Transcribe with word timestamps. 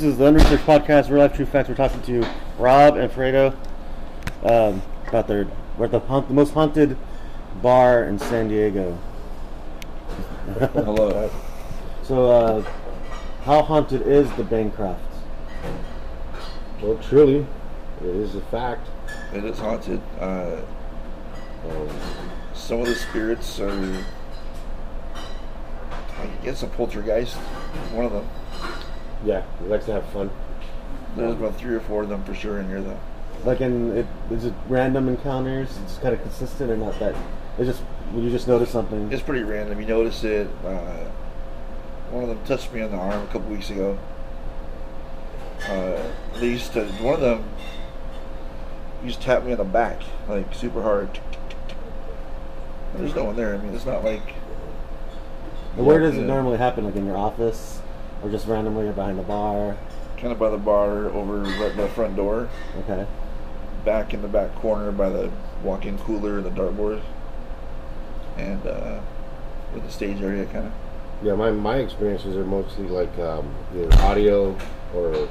This 0.00 0.12
is 0.12 0.18
the 0.18 0.26
Unresearched 0.26 0.64
Podcast, 0.64 1.10
Real 1.10 1.18
Life 1.22 1.32
True 1.34 1.44
Facts. 1.44 1.68
We're 1.68 1.74
talking 1.74 2.00
to 2.02 2.24
Rob 2.56 2.96
and 2.96 3.10
Fredo 3.10 3.52
um, 4.44 4.80
about 5.08 5.26
their 5.26 5.48
we're 5.76 5.86
at 5.86 5.90
the, 5.90 5.98
haunt, 5.98 6.28
the 6.28 6.34
most 6.34 6.54
haunted 6.54 6.96
bar 7.60 8.04
in 8.04 8.20
San 8.20 8.46
Diego. 8.46 8.96
Hello. 10.72 11.28
So, 12.04 12.30
uh, 12.30 12.62
how 13.42 13.62
haunted 13.62 14.02
is 14.02 14.30
the 14.34 14.44
Bancroft? 14.44 15.02
Well, 16.80 16.96
truly, 16.98 17.44
it 18.00 18.06
is 18.06 18.36
a 18.36 18.40
fact. 18.42 18.88
It 19.34 19.44
is 19.44 19.58
haunted. 19.58 20.00
Uh, 20.20 20.60
Um, 21.68 21.88
some 22.54 22.82
of 22.82 22.86
the 22.86 22.94
spirits 22.94 23.58
are, 23.58 24.04
I 25.16 26.26
guess, 26.44 26.62
a 26.62 26.68
poltergeist. 26.68 27.34
One 27.90 28.06
of 28.06 28.12
them. 28.12 28.28
Yeah, 29.24 29.42
he 29.60 29.66
likes 29.66 29.86
to 29.86 29.92
have 29.92 30.04
fun. 30.10 30.30
There's 31.16 31.34
about 31.34 31.56
three 31.56 31.74
or 31.74 31.80
four 31.80 32.02
of 32.02 32.08
them 32.08 32.22
for 32.24 32.34
sure 32.34 32.60
in 32.60 32.68
here, 32.68 32.80
though. 32.80 32.98
Like, 33.44 33.60
in 33.60 33.96
it, 33.96 34.06
is 34.30 34.44
it 34.44 34.54
random 34.68 35.08
encounters? 35.08 35.78
It's 35.84 35.98
kind 35.98 36.14
of 36.14 36.22
consistent, 36.22 36.70
or 36.70 36.76
not 36.76 36.98
that? 37.00 37.14
It's 37.58 37.68
just 37.68 37.80
when 38.12 38.24
you 38.24 38.30
just 38.30 38.46
notice 38.46 38.70
something. 38.70 39.10
It's 39.12 39.22
pretty 39.22 39.42
random. 39.42 39.80
You 39.80 39.86
notice 39.86 40.22
it. 40.24 40.48
Uh, 40.64 41.08
one 42.10 42.22
of 42.24 42.28
them 42.28 42.44
touched 42.44 42.72
me 42.72 42.82
on 42.82 42.90
the 42.90 42.96
arm 42.96 43.22
a 43.22 43.26
couple 43.26 43.48
weeks 43.50 43.70
ago. 43.70 43.98
Uh, 45.68 46.02
they 46.38 46.48
used 46.48 46.72
to. 46.74 46.84
One 47.02 47.14
of 47.14 47.20
them 47.20 47.44
used 49.04 49.20
to 49.20 49.26
tap 49.26 49.44
me 49.44 49.52
on 49.52 49.58
the 49.58 49.64
back, 49.64 50.00
like 50.28 50.54
super 50.54 50.82
hard. 50.82 51.20
There's 52.96 53.14
no 53.14 53.24
one 53.24 53.36
there. 53.36 53.54
I 53.54 53.58
mean, 53.58 53.74
it's 53.74 53.86
not 53.86 54.04
like 54.04 54.34
where 55.76 56.00
does 56.00 56.16
it 56.16 56.22
normally 56.22 56.58
happen? 56.58 56.84
Like 56.84 56.96
in 56.96 57.06
your 57.06 57.16
office, 57.16 57.80
or 58.22 58.30
just 58.30 58.46
randomly 58.46 58.90
behind 58.92 59.18
the 59.18 59.22
bar? 59.22 59.76
kind 60.16 60.32
of 60.32 60.38
by 60.40 60.50
the 60.50 60.58
bar 60.58 61.06
over 61.10 61.42
right 61.42 61.76
by 61.76 61.82
the 61.82 61.88
front 61.90 62.16
door. 62.16 62.48
Okay. 62.80 63.06
back 63.84 64.12
in 64.12 64.20
the 64.20 64.26
back 64.28 64.52
corner 64.56 64.90
by 64.90 65.08
the 65.08 65.30
walk-in 65.62 65.96
cooler 65.98 66.38
and 66.38 66.44
the 66.46 66.50
dartboard, 66.50 67.00
and 68.36 68.66
uh, 68.66 69.00
with 69.74 69.84
the 69.84 69.90
stage 69.92 70.20
area, 70.20 70.44
kind 70.46 70.66
of. 70.66 70.72
Yeah, 71.22 71.34
my, 71.34 71.50
my 71.52 71.76
experiences 71.76 72.36
are 72.36 72.44
mostly 72.44 72.88
like 72.88 73.16
um, 73.18 73.52
either 73.74 73.92
audio 74.02 74.56
or, 74.94 75.28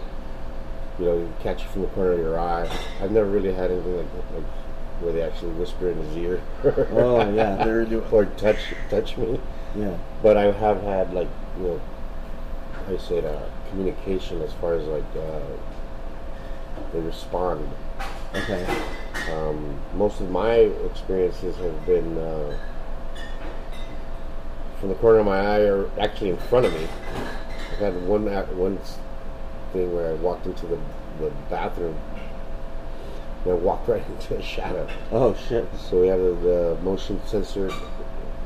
you 0.99 1.05
know, 1.05 1.17
you 1.17 1.33
catch 1.41 1.63
you 1.63 1.69
from 1.69 1.81
the 1.83 1.87
corner 1.89 2.11
of 2.13 2.19
your 2.19 2.39
eye. 2.39 2.69
I've 3.01 3.11
never 3.11 3.27
really 3.29 3.53
had 3.53 3.71
anything 3.71 3.95
like, 3.97 4.05
like 4.35 4.43
where 5.01 5.13
they 5.13 5.21
actually 5.21 5.51
whisper 5.53 5.89
in 5.89 5.97
his 5.97 6.17
ear. 6.17 6.41
Oh 6.91 7.29
yeah, 7.33 7.63
They're 7.63 7.85
doing. 7.89 8.03
or 8.11 8.25
touch 8.25 8.57
touch 8.89 9.15
me. 9.17 9.39
yeah. 9.77 9.97
But 10.23 10.35
I 10.37 10.51
have 10.51 10.81
had 10.81 11.13
like, 11.13 11.27
you 11.57 11.63
know, 11.67 11.81
I 12.87 12.97
said 12.97 13.25
uh, 13.25 13.43
communication 13.69 14.41
as 14.41 14.53
far 14.53 14.75
as 14.75 14.85
like 14.87 15.03
uh, 15.17 15.39
they 16.93 16.99
respond. 16.99 17.69
Okay. 18.33 18.65
Um, 19.31 19.79
most 19.95 20.21
of 20.21 20.29
my 20.29 20.53
experiences 20.53 21.55
have 21.57 21.85
been 21.85 22.17
uh, 22.17 22.57
from 24.79 24.89
the 24.89 24.95
corner 24.95 25.19
of 25.19 25.25
my 25.25 25.39
eye, 25.39 25.61
or 25.61 25.89
actually 25.99 26.29
in 26.29 26.37
front 26.37 26.65
of 26.65 26.73
me. 26.73 26.87
I've 27.71 27.79
had 27.79 28.07
one 28.07 28.25
one 28.57 28.79
thing 29.73 29.93
where 29.93 30.11
I 30.11 30.13
walked 30.13 30.45
into 30.45 30.65
the, 30.65 30.79
the 31.19 31.29
bathroom 31.49 31.97
and 33.43 33.51
I 33.51 33.55
walked 33.55 33.87
right 33.89 34.03
into 34.09 34.37
a 34.37 34.41
shadow. 34.41 34.87
Oh 35.11 35.35
shit. 35.49 35.67
So 35.77 35.99
we 36.01 36.07
have 36.07 36.19
the, 36.19 36.31
the 36.35 36.77
motion 36.83 37.19
sensor 37.25 37.71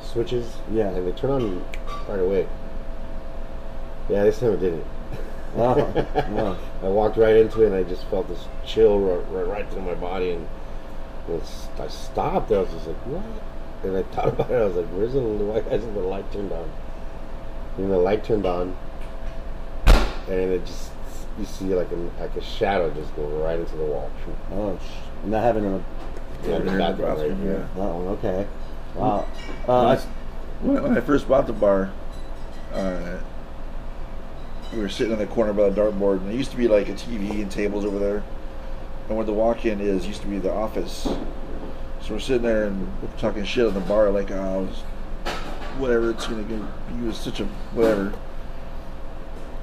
switches, 0.01 0.55
Yeah. 0.71 0.89
and 0.89 1.07
they 1.07 1.11
turn 1.11 1.29
on 1.29 1.65
right 2.07 2.19
away. 2.19 2.47
Yeah, 4.11 4.23
this 4.25 4.39
time 4.39 4.51
it 4.53 4.59
didn't. 4.59 4.83
Oh, 5.55 5.75
no. 6.31 6.57
I 6.83 6.87
walked 6.89 7.17
right 7.17 7.35
into 7.35 7.63
it 7.63 7.67
and 7.67 7.75
I 7.75 7.83
just 7.83 8.03
felt 8.05 8.27
this 8.27 8.45
chill 8.65 8.99
right, 8.99 9.25
right, 9.31 9.47
right 9.47 9.69
through 9.71 9.81
my 9.83 9.93
body 9.95 10.31
and 10.31 10.47
it's, 11.29 11.67
I 11.79 11.87
stopped. 11.87 12.51
I 12.51 12.59
was 12.59 12.69
just 12.71 12.87
like, 12.87 12.97
what? 13.05 13.23
And 13.83 13.97
I 13.97 14.03
thought 14.13 14.27
about 14.39 14.51
it. 14.51 14.55
I 14.55 14.65
was 14.65 14.75
like, 14.75 14.87
where's 14.87 15.13
the 15.13 15.21
why 15.21 15.61
hasn't 15.61 15.93
the 15.93 16.01
light 16.01 16.29
turned 16.31 16.51
on? 16.51 16.69
And 17.77 17.89
the 17.91 17.97
light 17.97 18.23
turned 18.23 18.45
on, 18.45 18.75
and 20.27 20.51
it 20.51 20.65
just 20.65 20.91
you 21.39 21.45
see 21.45 21.65
like 21.73 21.89
a 21.91 21.95
like 22.21 22.35
a 22.35 22.41
shadow 22.41 22.89
just 22.93 23.15
go 23.15 23.23
right 23.43 23.57
into 23.59 23.75
the 23.77 23.85
wall. 23.85 24.11
Oh, 24.51 24.77
sh- 24.77 24.91
and 25.23 25.33
that 25.33 25.41
happened 25.41 25.65
in 25.67 25.73
a, 25.73 25.83
Yeah, 26.49 26.55
in 26.57 26.65
the 26.65 26.71
the 26.73 26.77
bathroom 26.77 27.07
right 27.07 27.15
bathroom, 27.17 27.45
there. 27.45 27.53
yeah. 27.59 27.67
that 27.75 27.93
one. 27.95 28.07
Okay. 28.17 28.47
Wow. 28.95 29.27
Uh, 29.67 29.85
I 29.87 29.93
s- 29.93 30.05
When, 30.61 30.83
when 30.83 30.97
I 30.97 31.01
first 31.01 31.29
bought 31.29 31.47
the 31.47 31.53
bar, 31.53 31.91
uh, 32.73 33.17
we 34.73 34.79
were 34.79 34.89
sitting 34.89 35.13
in 35.13 35.19
the 35.19 35.27
corner 35.27 35.53
by 35.53 35.69
the 35.69 35.81
dartboard, 35.81 36.17
and 36.21 36.31
it 36.31 36.35
used 36.35 36.51
to 36.51 36.57
be 36.57 36.67
like 36.67 36.87
a 36.89 36.93
TV 36.93 37.41
and 37.41 37.51
tables 37.51 37.85
over 37.85 37.99
there. 37.99 38.23
And 39.07 39.17
where 39.17 39.25
the 39.25 39.33
walk-in 39.33 39.81
is 39.81 40.07
used 40.07 40.21
to 40.21 40.27
be 40.27 40.39
the 40.39 40.51
office. 40.53 41.03
So 42.01 42.13
we're 42.13 42.19
sitting 42.19 42.43
there 42.43 42.65
and 42.65 42.87
talking 43.17 43.43
shit 43.43 43.65
on 43.67 43.73
the 43.73 43.79
bar, 43.81 44.09
like, 44.09 44.31
oh, 44.31 44.63
it's- 44.63 44.81
whatever, 45.77 46.11
it's 46.11 46.27
gonna 46.27 46.43
go. 46.43 46.65
He 46.99 47.05
was 47.05 47.17
such 47.17 47.39
a 47.39 47.45
whatever. 47.73 48.13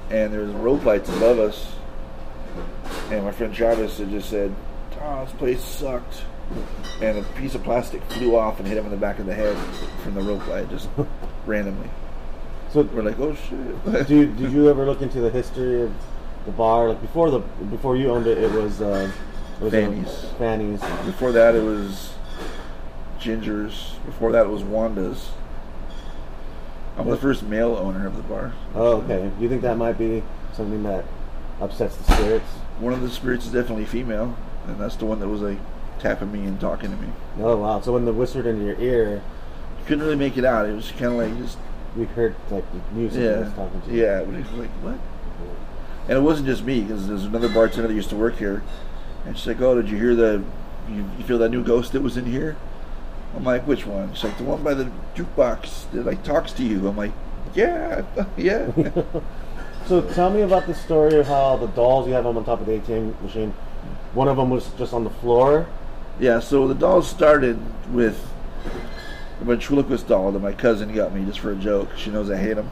And 0.09 0.33
there 0.33 0.41
was 0.41 0.51
rope 0.51 0.85
lights 0.85 1.09
above 1.09 1.39
us, 1.39 1.71
and 3.11 3.23
my 3.23 3.31
friend 3.31 3.53
Travis 3.53 3.97
had 3.99 4.09
just 4.09 4.29
said, 4.29 4.53
"Oh, 5.01 5.23
this 5.25 5.33
place 5.33 5.63
sucked." 5.63 6.23
and 6.99 7.19
a 7.19 7.21
piece 7.39 7.53
of 7.53 7.63
plastic 7.63 8.01
flew 8.05 8.35
off 8.35 8.57
and 8.57 8.67
hit 8.67 8.75
him 8.75 8.83
in 8.85 8.89
the 8.89 8.97
back 8.97 9.19
of 9.19 9.27
the 9.27 9.33
head 9.35 9.55
from 10.03 10.15
the 10.15 10.21
rope 10.21 10.45
light, 10.47 10.67
just 10.71 10.89
randomly. 11.45 11.87
So, 12.71 12.83
We're 12.83 13.01
like, 13.01 13.19
oh 13.19 13.35
shit. 13.35 14.07
do 14.07 14.15
you, 14.15 14.25
did 14.27 14.51
you 14.51 14.69
ever 14.69 14.85
look 14.85 15.01
into 15.01 15.21
the 15.21 15.29
history 15.29 15.81
of 15.81 15.93
the 16.45 16.51
bar? 16.51 16.89
Like 16.89 17.01
before 17.01 17.31
the 17.31 17.39
before 17.39 17.95
you 17.97 18.11
owned 18.11 18.27
it, 18.27 18.37
it 18.37 18.51
was 18.51 18.81
uh, 18.81 19.11
it 19.59 19.63
was, 19.63 19.71
Fanny's. 19.73 20.25
Fanny's. 20.37 20.81
Before 21.05 21.31
that, 21.31 21.55
it 21.55 21.63
was 21.63 22.13
Ginger's. 23.19 23.95
Before 24.05 24.31
that, 24.31 24.45
it 24.45 24.49
was 24.49 24.63
Wanda's. 24.63 25.31
I'm 26.97 27.09
the 27.09 27.17
first 27.17 27.43
male 27.43 27.75
owner 27.75 28.05
of 28.05 28.17
the 28.17 28.23
bar. 28.23 28.53
Oh, 28.75 28.97
okay. 28.97 29.31
Do 29.37 29.43
you 29.43 29.47
think 29.47 29.61
that 29.61 29.77
might 29.77 29.97
be 29.97 30.21
something 30.53 30.83
that 30.83 31.05
upsets 31.61 31.95
the 31.95 32.03
spirits? 32.13 32.49
One 32.79 32.93
of 32.93 33.01
the 33.01 33.09
spirits 33.09 33.45
is 33.45 33.53
definitely 33.53 33.85
female, 33.85 34.35
and 34.67 34.77
that's 34.77 34.97
the 34.97 35.05
one 35.05 35.19
that 35.21 35.27
was 35.29 35.41
like 35.41 35.59
tapping 35.99 36.31
me 36.31 36.45
and 36.45 36.59
talking 36.59 36.91
to 36.91 36.97
me. 36.97 37.07
Oh 37.39 37.57
wow. 37.57 37.79
So 37.81 37.93
when 37.93 38.05
the 38.05 38.13
whispered 38.13 38.45
into 38.45 38.65
your 38.65 38.79
ear, 38.79 39.15
you 39.15 39.85
Couldn't 39.85 40.03
really 40.03 40.17
make 40.17 40.37
it 40.37 40.45
out. 40.45 40.67
It 40.67 40.73
was 40.73 40.91
kind 40.91 41.05
of 41.05 41.13
like 41.13 41.37
just 41.37 41.57
you 41.97 42.05
heard 42.05 42.35
like 42.49 42.65
the 42.71 42.79
music 42.93 43.21
yeah, 43.21 43.39
was 43.39 43.53
talking 43.53 43.81
to 43.81 43.91
you. 43.91 44.01
yeah. 44.01 44.21
It 44.21 44.27
was 44.27 44.51
like 44.53 44.69
what? 44.81 44.97
And 46.07 46.17
it 46.17 46.21
wasn't 46.21 46.47
just 46.47 46.63
me 46.63 46.81
because 46.81 47.07
there's 47.07 47.25
another 47.25 47.49
bartender 47.49 47.87
that 47.87 47.93
used 47.93 48.09
to 48.09 48.15
work 48.15 48.37
here, 48.37 48.63
and 49.25 49.37
she's 49.37 49.47
like, 49.47 49.61
"Oh, 49.61 49.75
did 49.79 49.89
you 49.89 49.97
hear 49.97 50.15
the? 50.15 50.43
You, 50.89 51.05
you 51.17 51.23
feel 51.25 51.37
that 51.39 51.49
new 51.49 51.63
ghost 51.63 51.91
that 51.93 52.01
was 52.01 52.17
in 52.17 52.25
here?" 52.25 52.55
I'm 53.35 53.43
like, 53.43 53.67
"Which 53.67 53.85
one?" 53.85 54.13
She's 54.15 54.23
like, 54.23 54.37
"The 54.37 54.43
one 54.43 54.63
by 54.63 54.73
the 54.73 54.91
jukebox 55.15 55.91
that 55.91 56.05
like 56.05 56.23
talks 56.23 56.51
to 56.53 56.63
you." 56.63 56.87
I'm 56.87 56.97
like, 56.97 57.11
"Yeah, 57.55 58.03
yeah." 58.37 58.71
So 59.85 60.01
tell 60.01 60.29
me 60.29 60.41
about 60.41 60.67
the 60.67 60.75
story 60.75 61.15
of 61.19 61.25
how 61.25 61.57
the 61.57 61.65
dolls 61.67 62.05
you 62.07 62.13
have 62.13 62.27
on 62.27 62.35
top 62.45 62.59
of 62.59 62.67
the 62.67 62.73
ATM 62.73 63.19
machine. 63.23 63.51
One 64.13 64.27
of 64.27 64.37
them 64.37 64.51
was 64.51 64.67
just 64.77 64.93
on 64.93 65.03
the 65.03 65.09
floor. 65.09 65.65
yeah. 66.19 66.39
So 66.39 66.67
the 66.67 66.75
dolls 66.75 67.09
started 67.09 67.57
with 67.91 68.23
a 69.39 69.43
ventriloquist 69.43 70.07
doll 70.07 70.31
that 70.31 70.39
my 70.39 70.53
cousin 70.53 70.93
got 70.93 71.13
me 71.13 71.25
just 71.25 71.39
for 71.39 71.51
a 71.51 71.55
joke. 71.55 71.89
She 71.97 72.09
knows 72.09 72.29
I 72.29 72.37
hate 72.37 72.57
him, 72.57 72.69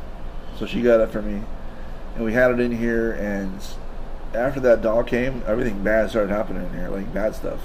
so 0.58 0.66
she 0.66 0.82
got 0.82 1.00
it 1.00 1.10
for 1.10 1.22
me, 1.22 1.42
and 2.16 2.26
we 2.26 2.34
had 2.34 2.52
it 2.52 2.60
in 2.60 2.72
here. 2.72 3.14
And 3.14 3.60
after 4.34 4.60
that 4.62 4.82
doll 4.82 5.04
came, 5.04 5.44
everything 5.46 5.84
bad 5.84 6.10
started 6.10 6.30
happening 6.30 6.66
in 6.66 6.74
here, 6.74 6.90
like 6.90 7.14
bad 7.14 7.36
stuff. 7.36 7.60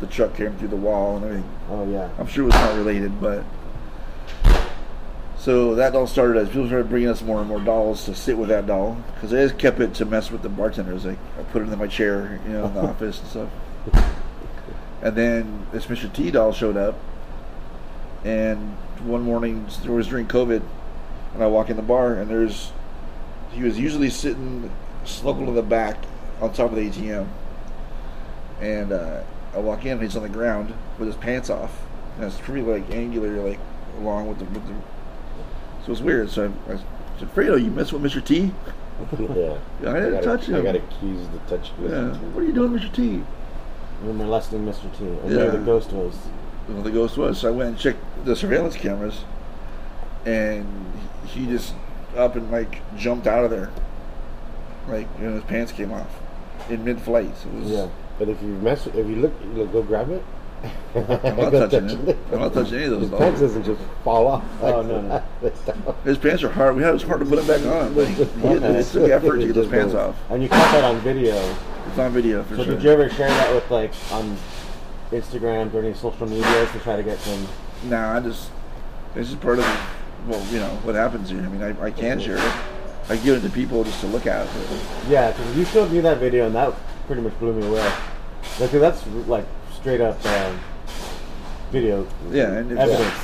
The 0.00 0.06
truck 0.06 0.36
came 0.36 0.56
through 0.56 0.68
the 0.68 0.76
wall 0.76 1.16
and 1.16 1.24
everything. 1.24 1.50
Oh 1.70 1.90
yeah. 1.90 2.10
I'm 2.18 2.26
sure 2.26 2.44
it 2.44 2.46
was 2.46 2.54
not 2.54 2.74
related, 2.76 3.20
but 3.20 3.44
so 5.44 5.74
that 5.74 5.92
doll 5.92 6.06
started 6.06 6.38
as 6.38 6.48
people 6.48 6.66
started 6.66 6.88
bringing 6.88 7.10
us 7.10 7.20
more 7.20 7.38
and 7.38 7.48
more 7.48 7.60
dolls 7.60 8.06
to 8.06 8.14
sit 8.14 8.38
with 8.38 8.48
that 8.48 8.66
doll 8.66 8.96
because 9.14 9.32
I 9.32 9.42
just 9.42 9.58
kept 9.58 9.78
it 9.78 9.92
to 9.96 10.06
mess 10.06 10.30
with 10.30 10.40
the 10.40 10.48
bartenders. 10.48 11.04
Like 11.04 11.18
I 11.38 11.42
put 11.44 11.60
it 11.60 11.68
in 11.68 11.78
my 11.78 11.86
chair, 11.86 12.40
you 12.46 12.52
know, 12.54 12.64
in 12.64 12.74
the 12.74 12.80
office 12.88 13.20
and 13.20 13.28
stuff. 13.28 13.50
And 15.02 15.14
then 15.14 15.66
this 15.70 15.84
Mr. 15.84 16.10
T 16.10 16.30
doll 16.30 16.52
showed 16.52 16.78
up, 16.78 16.98
and 18.24 18.58
one 19.04 19.22
morning 19.22 19.66
it 19.84 19.88
was 19.88 20.08
during 20.08 20.26
COVID, 20.26 20.62
and 21.34 21.42
I 21.42 21.46
walk 21.46 21.70
in 21.70 21.76
the 21.76 21.82
bar 21.82 22.14
and 22.14 22.30
there's 22.30 22.72
he 23.52 23.62
was 23.62 23.78
usually 23.78 24.10
sitting 24.10 24.70
snuggled 25.04 25.48
in 25.48 25.54
the 25.54 25.62
back 25.62 25.96
on 26.40 26.52
top 26.52 26.70
of 26.70 26.76
the 26.76 26.88
ATM, 26.90 27.28
and 28.60 28.92
uh, 28.92 29.22
I 29.54 29.58
walk 29.58 29.84
in 29.84 29.92
and 29.92 30.02
he's 30.02 30.16
on 30.16 30.22
the 30.22 30.28
ground 30.28 30.74
with 30.98 31.08
his 31.08 31.16
pants 31.16 31.50
off, 31.50 31.82
and 32.16 32.24
it's 32.24 32.38
pretty 32.40 32.62
like 32.62 32.90
angular, 32.90 33.30
like 33.46 33.60
along 33.98 34.28
with 34.28 34.38
the, 34.38 34.44
with 34.46 34.66
the 34.66 34.74
so 35.84 35.92
it's 35.92 36.00
weird. 36.00 36.30
So 36.30 36.52
I, 36.68 36.72
I 36.72 36.76
said, 37.18 37.34
Fredo, 37.34 37.62
you 37.62 37.70
mess 37.70 37.92
with 37.92 38.02
Mr. 38.02 38.24
T? 38.24 38.50
yeah. 39.20 39.58
I 39.90 40.00
didn't 40.00 40.12
got 40.12 40.22
touch 40.22 40.46
him. 40.46 40.56
I 40.56 40.60
got 40.62 40.76
accused 40.76 41.34
of 41.34 41.46
touching 41.46 41.74
Yeah. 41.82 41.88
Mr. 41.90 42.14
T. 42.14 42.26
What 42.26 42.42
are 42.42 42.46
you 42.46 42.52
doing, 42.52 42.72
Mr. 42.72 42.92
T? 42.92 43.22
You're 44.02 44.14
molesting 44.14 44.64
Mr. 44.64 44.96
T. 44.96 45.04
Or 45.04 45.30
Yeah. 45.30 45.50
the 45.50 45.58
ghost 45.58 45.92
was. 45.92 46.16
Well, 46.68 46.82
the 46.82 46.90
ghost 46.90 47.16
was. 47.16 47.38
So 47.40 47.48
I 47.48 47.50
went 47.50 47.70
and 47.70 47.78
checked 47.78 47.98
the 48.24 48.34
surveillance 48.34 48.76
cameras, 48.76 49.24
and 50.24 50.66
he 51.26 51.46
just 51.46 51.74
up 52.16 52.36
and 52.36 52.50
like 52.50 52.80
jumped 52.96 53.26
out 53.26 53.44
of 53.44 53.50
there. 53.50 53.70
like 54.88 55.06
you 55.18 55.26
know, 55.26 55.34
his 55.34 55.44
pants 55.44 55.72
came 55.72 55.92
off 55.92 56.08
in 56.70 56.84
mid-flight. 56.84 57.26
It 57.26 57.52
was, 57.52 57.70
Yeah, 57.70 57.88
but 58.18 58.28
if 58.28 58.40
you 58.42 58.48
mess, 58.48 58.86
if 58.86 58.94
you 58.94 59.16
look, 59.16 59.32
you 59.42 59.50
look, 59.62 59.72
go 59.72 59.82
grab 59.82 60.10
it. 60.10 60.22
I'm 60.94 61.06
not 61.08 61.22
Go 61.22 61.68
touching 61.68 61.88
touch 61.88 62.08
it. 62.08 62.16
I'm 62.32 62.38
not 62.38 62.54
touching 62.54 62.74
any 62.76 62.84
of 62.84 62.90
those 62.92 63.00
His 63.02 63.10
pants 63.10 63.40
dolls. 63.40 63.40
doesn't 63.40 63.64
just 63.64 63.80
fall 64.02 64.26
off. 64.28 64.44
Oh, 64.62 64.80
no, 64.80 65.00
no. 65.02 65.22
His 66.04 66.16
pants 66.16 66.42
are 66.42 66.48
hard. 66.48 66.74
We 66.76 66.82
had 66.82 66.90
it 66.90 66.94
was 66.94 67.02
hard 67.02 67.20
to 67.20 67.26
put 67.26 67.44
them 67.44 67.46
back 67.46 67.66
on. 67.66 67.94
Like, 67.94 68.08
he- 68.08 68.22
Okay. 68.22 68.78
It 68.78 68.86
took 68.86 69.10
effort 69.10 69.36
to 69.40 69.46
get 69.46 69.54
those 69.54 69.68
pants 69.68 69.92
off. 69.94 70.16
And 70.30 70.42
you 70.42 70.48
caught 70.48 70.72
that 70.72 70.84
on 70.84 71.00
video. 71.00 71.34
It's 71.88 71.98
on 71.98 72.12
video 72.12 72.42
for 72.44 72.56
So 72.56 72.64
sure. 72.64 72.74
did 72.76 72.82
you 72.82 72.90
ever 72.90 73.10
share 73.10 73.28
that 73.28 73.54
with 73.54 73.70
like 73.70 73.92
on 74.10 74.38
Instagram 75.20 75.72
or 75.74 75.80
any 75.80 75.94
social 75.94 76.26
medias 76.26 76.70
to 76.72 76.78
try 76.80 76.96
to 76.96 77.02
get 77.02 77.18
some? 77.18 77.46
Nah, 77.84 78.16
I 78.16 78.20
just 78.20 78.50
this 79.14 79.28
is 79.30 79.36
part 79.36 79.58
of 79.58 79.66
well, 80.26 80.44
you 80.52 80.58
know 80.58 80.70
what 80.84 80.94
happens 80.94 81.30
here. 81.30 81.40
I 81.40 81.48
mean, 81.48 81.62
I, 81.62 81.84
I 81.86 81.90
can 81.90 82.18
share 82.20 82.36
it. 82.36 82.54
I 83.08 83.16
give 83.16 83.36
it 83.36 83.46
to 83.46 83.52
people 83.54 83.84
just 83.84 84.00
to 84.00 84.06
look 84.06 84.26
at. 84.26 84.48
Yeah, 85.08 85.30
because 85.32 85.56
you 85.56 85.64
showed 85.66 85.92
me 85.92 86.00
that 86.00 86.18
video 86.18 86.46
and 86.46 86.54
that 86.54 86.72
pretty 87.06 87.20
much 87.20 87.38
blew 87.38 87.52
me 87.52 87.66
away. 87.66 87.92
Like 88.58 88.70
that's 88.70 89.06
like 89.28 89.44
straight 89.74 90.00
up 90.00 90.24
um, 90.24 90.58
video 91.70 92.06
Yeah, 92.30 92.52
and 92.52 92.78
evidence. 92.78 93.14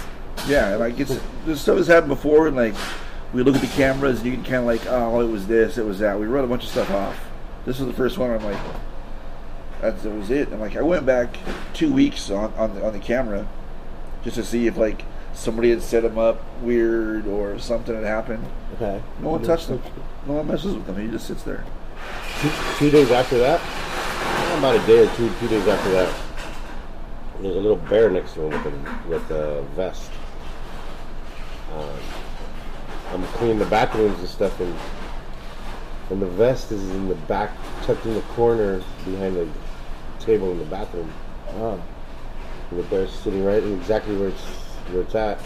yeah, 0.46 0.76
like 0.76 0.98
it's 1.00 1.19
this 1.46 1.60
stuff 1.62 1.78
has 1.78 1.87
happened 1.87 2.10
before, 2.10 2.46
and 2.48 2.56
like 2.56 2.75
we 3.32 3.42
look 3.42 3.54
at 3.54 3.60
the 3.62 3.66
cameras, 3.69 4.19
and 4.19 4.26
you 4.26 4.32
can 4.34 4.42
kind 4.44 4.56
of 4.56 4.64
like, 4.66 4.84
oh, 4.87 5.20
it 5.20 5.31
was 5.31 5.46
this, 5.46 5.78
it 5.78 5.87
was 5.87 6.00
that. 6.00 6.19
We 6.19 6.26
wrote 6.26 6.44
a 6.44 6.48
bunch 6.48 6.64
of 6.64 6.70
stuff 6.70 6.90
off. 6.90 7.19
This 7.64 7.78
was 7.78 7.87
the 7.87 7.94
first 7.94 8.19
one. 8.19 8.31
I'm 8.31 8.42
like, 8.44 8.58
that 9.80 10.04
was 10.04 10.30
it. 10.30 10.48
And 10.48 10.60
like 10.60 10.76
I 10.76 10.82
went 10.82 11.06
back 11.06 11.36
two 11.74 11.92
weeks 11.92 12.30
on 12.30 12.52
on 12.54 12.74
the, 12.74 12.86
on 12.86 12.92
the 12.92 12.98
camera 12.98 13.46
just 14.24 14.36
to 14.36 14.44
see 14.44 14.66
if 14.66 14.76
like 14.76 15.04
somebody 15.32 15.70
had 15.70 15.82
set 15.82 16.04
him 16.04 16.18
up 16.18 16.42
weird 16.60 17.26
or 17.26 17.58
something 17.58 17.94
had 17.94 18.04
happened. 18.04 18.44
Okay. 18.74 19.02
No 19.20 19.30
one 19.30 19.42
touched 19.42 19.68
him. 19.68 19.82
No 20.26 20.34
one 20.34 20.46
messes 20.48 20.74
with 20.74 20.86
him. 20.86 20.96
He 20.96 21.10
just 21.10 21.26
sits 21.26 21.42
there. 21.42 21.64
two, 22.40 22.50
two 22.78 22.90
days 22.90 23.10
after 23.10 23.38
that, 23.38 23.60
about 24.58 24.76
a 24.76 24.86
day 24.86 25.06
or 25.06 25.14
two, 25.14 25.30
two 25.40 25.48
days 25.48 25.66
after 25.66 25.90
that, 25.92 26.14
there's 27.40 27.56
a 27.56 27.60
little 27.60 27.76
bear 27.76 28.10
next 28.10 28.34
to 28.34 28.42
him 28.42 28.50
with 28.50 28.66
a, 28.66 29.08
with 29.08 29.30
a 29.30 29.62
vest. 29.74 30.10
Um, 31.74 31.88
I'm 33.12 33.22
cleaning 33.34 33.58
the 33.58 33.66
bathrooms 33.66 34.18
and 34.18 34.28
stuff, 34.28 34.58
and 34.60 34.74
and 36.10 36.20
the 36.20 36.26
vest 36.26 36.72
is 36.72 36.90
in 36.90 37.08
the 37.08 37.14
back, 37.14 37.52
tucked 37.82 38.04
in 38.04 38.14
the 38.14 38.20
corner 38.22 38.82
behind 39.04 39.36
the 39.36 39.48
table 40.20 40.50
in 40.52 40.58
the 40.58 40.64
bathroom. 40.64 41.12
Oh. 41.55 41.82
The 42.72 42.82
bear's 42.84 43.11
sitting 43.12 43.44
right 43.44 43.62
in 43.62 43.76
exactly 43.78 44.17
where 44.17 44.28
it's 44.28 44.43
where 44.93 45.02
it's 45.02 45.14
at, 45.14 45.40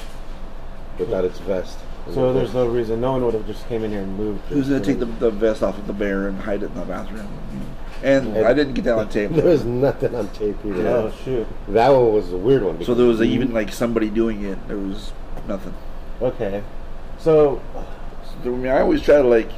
without 0.98 1.24
its 1.24 1.38
vest. 1.40 1.78
So 2.12 2.34
there's 2.34 2.52
no 2.52 2.66
reason. 2.66 3.00
No 3.00 3.12
one 3.12 3.24
would 3.24 3.32
have 3.34 3.46
just 3.46 3.66
came 3.66 3.82
in 3.82 3.90
here 3.90 4.02
and 4.02 4.14
moved. 4.18 4.42
Who's 4.48 4.68
gonna 4.68 4.84
take 4.84 4.98
the, 4.98 5.06
the 5.06 5.30
vest 5.30 5.62
off 5.62 5.78
of 5.78 5.86
the 5.86 5.94
bear 5.94 6.28
and 6.28 6.38
hide 6.38 6.62
it 6.62 6.66
in 6.66 6.74
the 6.74 6.84
bathroom? 6.84 7.26
And 8.02 8.36
And- 8.36 8.46
I 8.46 8.52
didn't 8.52 8.74
get 8.74 8.84
that 8.84 8.98
on 8.98 9.08
tape. 9.08 9.30
There 9.32 9.46
was 9.46 9.64
nothing 9.64 10.14
on 10.14 10.28
tape 10.32 10.56
either. 10.66 10.86
Oh 10.86 11.12
shoot. 11.24 11.46
That 11.68 11.88
one 11.88 12.12
was 12.12 12.30
a 12.32 12.36
weird 12.36 12.62
one. 12.62 12.84
So 12.84 12.94
there 12.94 13.06
was 13.06 13.20
you- 13.20 13.26
even 13.26 13.54
like 13.54 13.72
somebody 13.72 14.10
doing 14.10 14.44
it. 14.44 14.58
There 14.68 14.76
was 14.76 15.12
nothing. 15.48 15.72
Okay. 16.20 16.62
So 17.18 17.62
I 18.44 18.48
mean, 18.48 18.66
I 18.66 18.80
always 18.80 19.00
try 19.00 19.22
to 19.22 19.26
like 19.26 19.50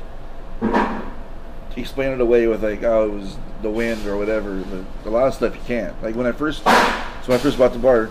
explain 1.76 2.12
it 2.12 2.20
away 2.20 2.46
with 2.46 2.62
like, 2.62 2.82
oh, 2.82 3.10
it 3.10 3.12
was 3.12 3.36
the 3.62 3.70
wind 3.70 4.06
or 4.06 4.16
whatever. 4.16 4.62
But 4.62 5.08
a 5.08 5.10
lot 5.10 5.28
of 5.28 5.34
stuff 5.34 5.54
you 5.54 5.60
can't. 5.66 6.00
Like 6.02 6.14
when 6.14 6.26
I 6.26 6.32
first, 6.32 6.64
so 6.64 6.70
when 7.26 7.38
I 7.38 7.42
first 7.42 7.58
bought 7.58 7.72
the 7.72 7.78
bar, 7.78 8.10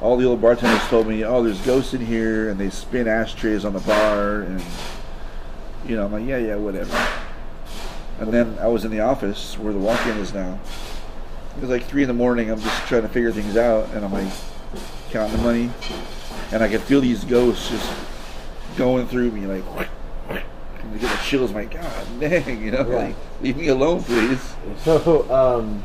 all 0.00 0.16
the 0.16 0.24
old 0.24 0.40
bartenders 0.40 0.82
told 0.88 1.06
me, 1.06 1.24
oh, 1.24 1.42
there's 1.42 1.60
ghosts 1.60 1.92
in 1.92 2.04
here, 2.04 2.48
and 2.48 2.58
they 2.58 2.70
spin 2.70 3.06
ashtrays 3.06 3.64
on 3.64 3.72
the 3.72 3.80
bar, 3.80 4.42
and 4.42 4.62
you 5.86 5.96
know, 5.96 6.06
I'm 6.06 6.12
like, 6.12 6.26
yeah, 6.26 6.38
yeah, 6.38 6.56
whatever. 6.56 6.96
And 8.18 8.32
then 8.32 8.58
I 8.58 8.68
was 8.68 8.84
in 8.84 8.90
the 8.90 9.00
office 9.00 9.58
where 9.58 9.72
the 9.72 9.78
walk-in 9.78 10.16
is 10.18 10.32
now. 10.32 10.58
It 11.56 11.60
was 11.60 11.70
like 11.70 11.84
three 11.84 12.02
in 12.02 12.08
the 12.08 12.14
morning. 12.14 12.50
I'm 12.50 12.60
just 12.60 12.86
trying 12.86 13.02
to 13.02 13.08
figure 13.08 13.32
things 13.32 13.56
out, 13.56 13.88
and 13.94 14.04
I'm 14.04 14.12
like 14.12 14.32
counting 15.10 15.36
the 15.36 15.42
money, 15.42 15.70
and 16.52 16.62
I 16.62 16.68
could 16.68 16.82
feel 16.82 17.00
these 17.00 17.24
ghosts 17.24 17.68
just 17.68 17.92
going 18.76 19.06
through 19.06 19.32
me, 19.32 19.46
like. 19.46 19.88
And 20.90 20.98
I 20.98 21.02
get 21.02 21.10
the 21.18 21.24
chills. 21.24 21.52
My 21.52 21.64
God, 21.64 22.06
dang, 22.18 22.62
you 22.62 22.70
know, 22.70 22.88
Yeah. 22.88 22.96
like 22.96 23.14
leave 23.42 23.56
me 23.56 23.68
alone, 23.68 24.02
please. 24.02 24.54
So, 24.78 25.30
um, 25.32 25.82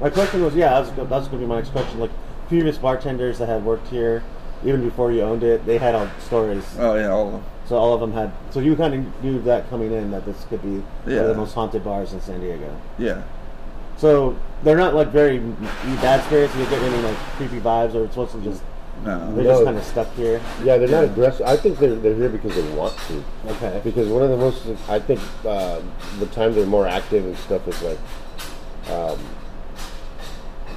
my 0.00 0.10
question 0.10 0.44
was, 0.44 0.54
yeah, 0.54 0.80
that's, 0.80 0.90
go- 0.90 1.04
that's 1.06 1.28
going 1.28 1.40
to 1.40 1.46
be 1.46 1.48
my 1.48 1.56
next 1.56 1.70
question. 1.70 2.00
Like, 2.00 2.10
previous 2.48 2.78
bartenders 2.78 3.38
that 3.38 3.48
had 3.48 3.64
worked 3.64 3.88
here, 3.88 4.22
even 4.64 4.82
before 4.82 5.12
you 5.12 5.22
owned 5.22 5.42
it, 5.42 5.64
they 5.66 5.78
had 5.78 5.94
all 5.94 6.08
stories. 6.18 6.64
Oh 6.78 6.94
yeah, 6.94 7.08
all 7.08 7.26
of 7.26 7.32
them. 7.32 7.44
So 7.66 7.76
all 7.76 7.94
of 7.94 8.00
them 8.00 8.12
had. 8.12 8.32
So 8.50 8.58
you 8.60 8.74
kind 8.76 8.92
of 8.94 9.24
knew 9.24 9.40
that 9.42 9.70
coming 9.70 9.92
in 9.92 10.10
that 10.10 10.26
this 10.26 10.44
could 10.48 10.60
be 10.62 10.78
one 10.78 10.84
Yeah. 11.06 11.20
of 11.20 11.28
the 11.28 11.34
most 11.34 11.54
haunted 11.54 11.84
bars 11.84 12.12
in 12.12 12.20
San 12.20 12.40
Diego. 12.40 12.74
Yeah. 12.98 13.22
So 13.96 14.36
they're 14.64 14.76
not 14.76 14.94
like 14.94 15.08
very 15.08 15.38
bad 16.02 16.24
spirits. 16.24 16.54
You 16.56 16.64
get 16.64 16.82
any 16.82 17.02
like 17.02 17.16
creepy 17.36 17.60
vibes, 17.60 17.94
or 17.94 18.04
it's 18.04 18.14
supposed 18.14 18.32
to 18.32 18.40
just 18.42 18.62
No. 19.04 19.34
they're 19.34 19.44
No. 19.44 19.50
just 19.50 19.64
kind 19.64 19.76
of 19.78 19.84
stuck 19.84 20.14
here. 20.14 20.40
Yeah, 20.64 20.76
they're 20.78 20.88
not 20.88 21.04
aggressive. 21.04 21.46
I 21.46 21.56
think 21.56 21.78
they're, 21.78 21.94
they're 21.94 22.14
here 22.14 22.28
because 22.28 22.54
they 22.54 22.68
want 22.74 22.94
to. 23.08 23.24
Okay. 23.52 23.80
Because 23.82 24.08
one 24.08 24.22
of 24.22 24.30
the 24.30 24.36
most, 24.36 24.66
I 24.88 24.98
think, 24.98 25.20
uh, 25.46 25.80
the 26.18 26.26
time 26.26 26.54
they're 26.54 26.66
more 26.66 26.86
active 26.86 27.24
and 27.24 27.36
stuff 27.38 27.66
is 27.66 27.80
like, 27.82 27.98
um, 28.90 29.18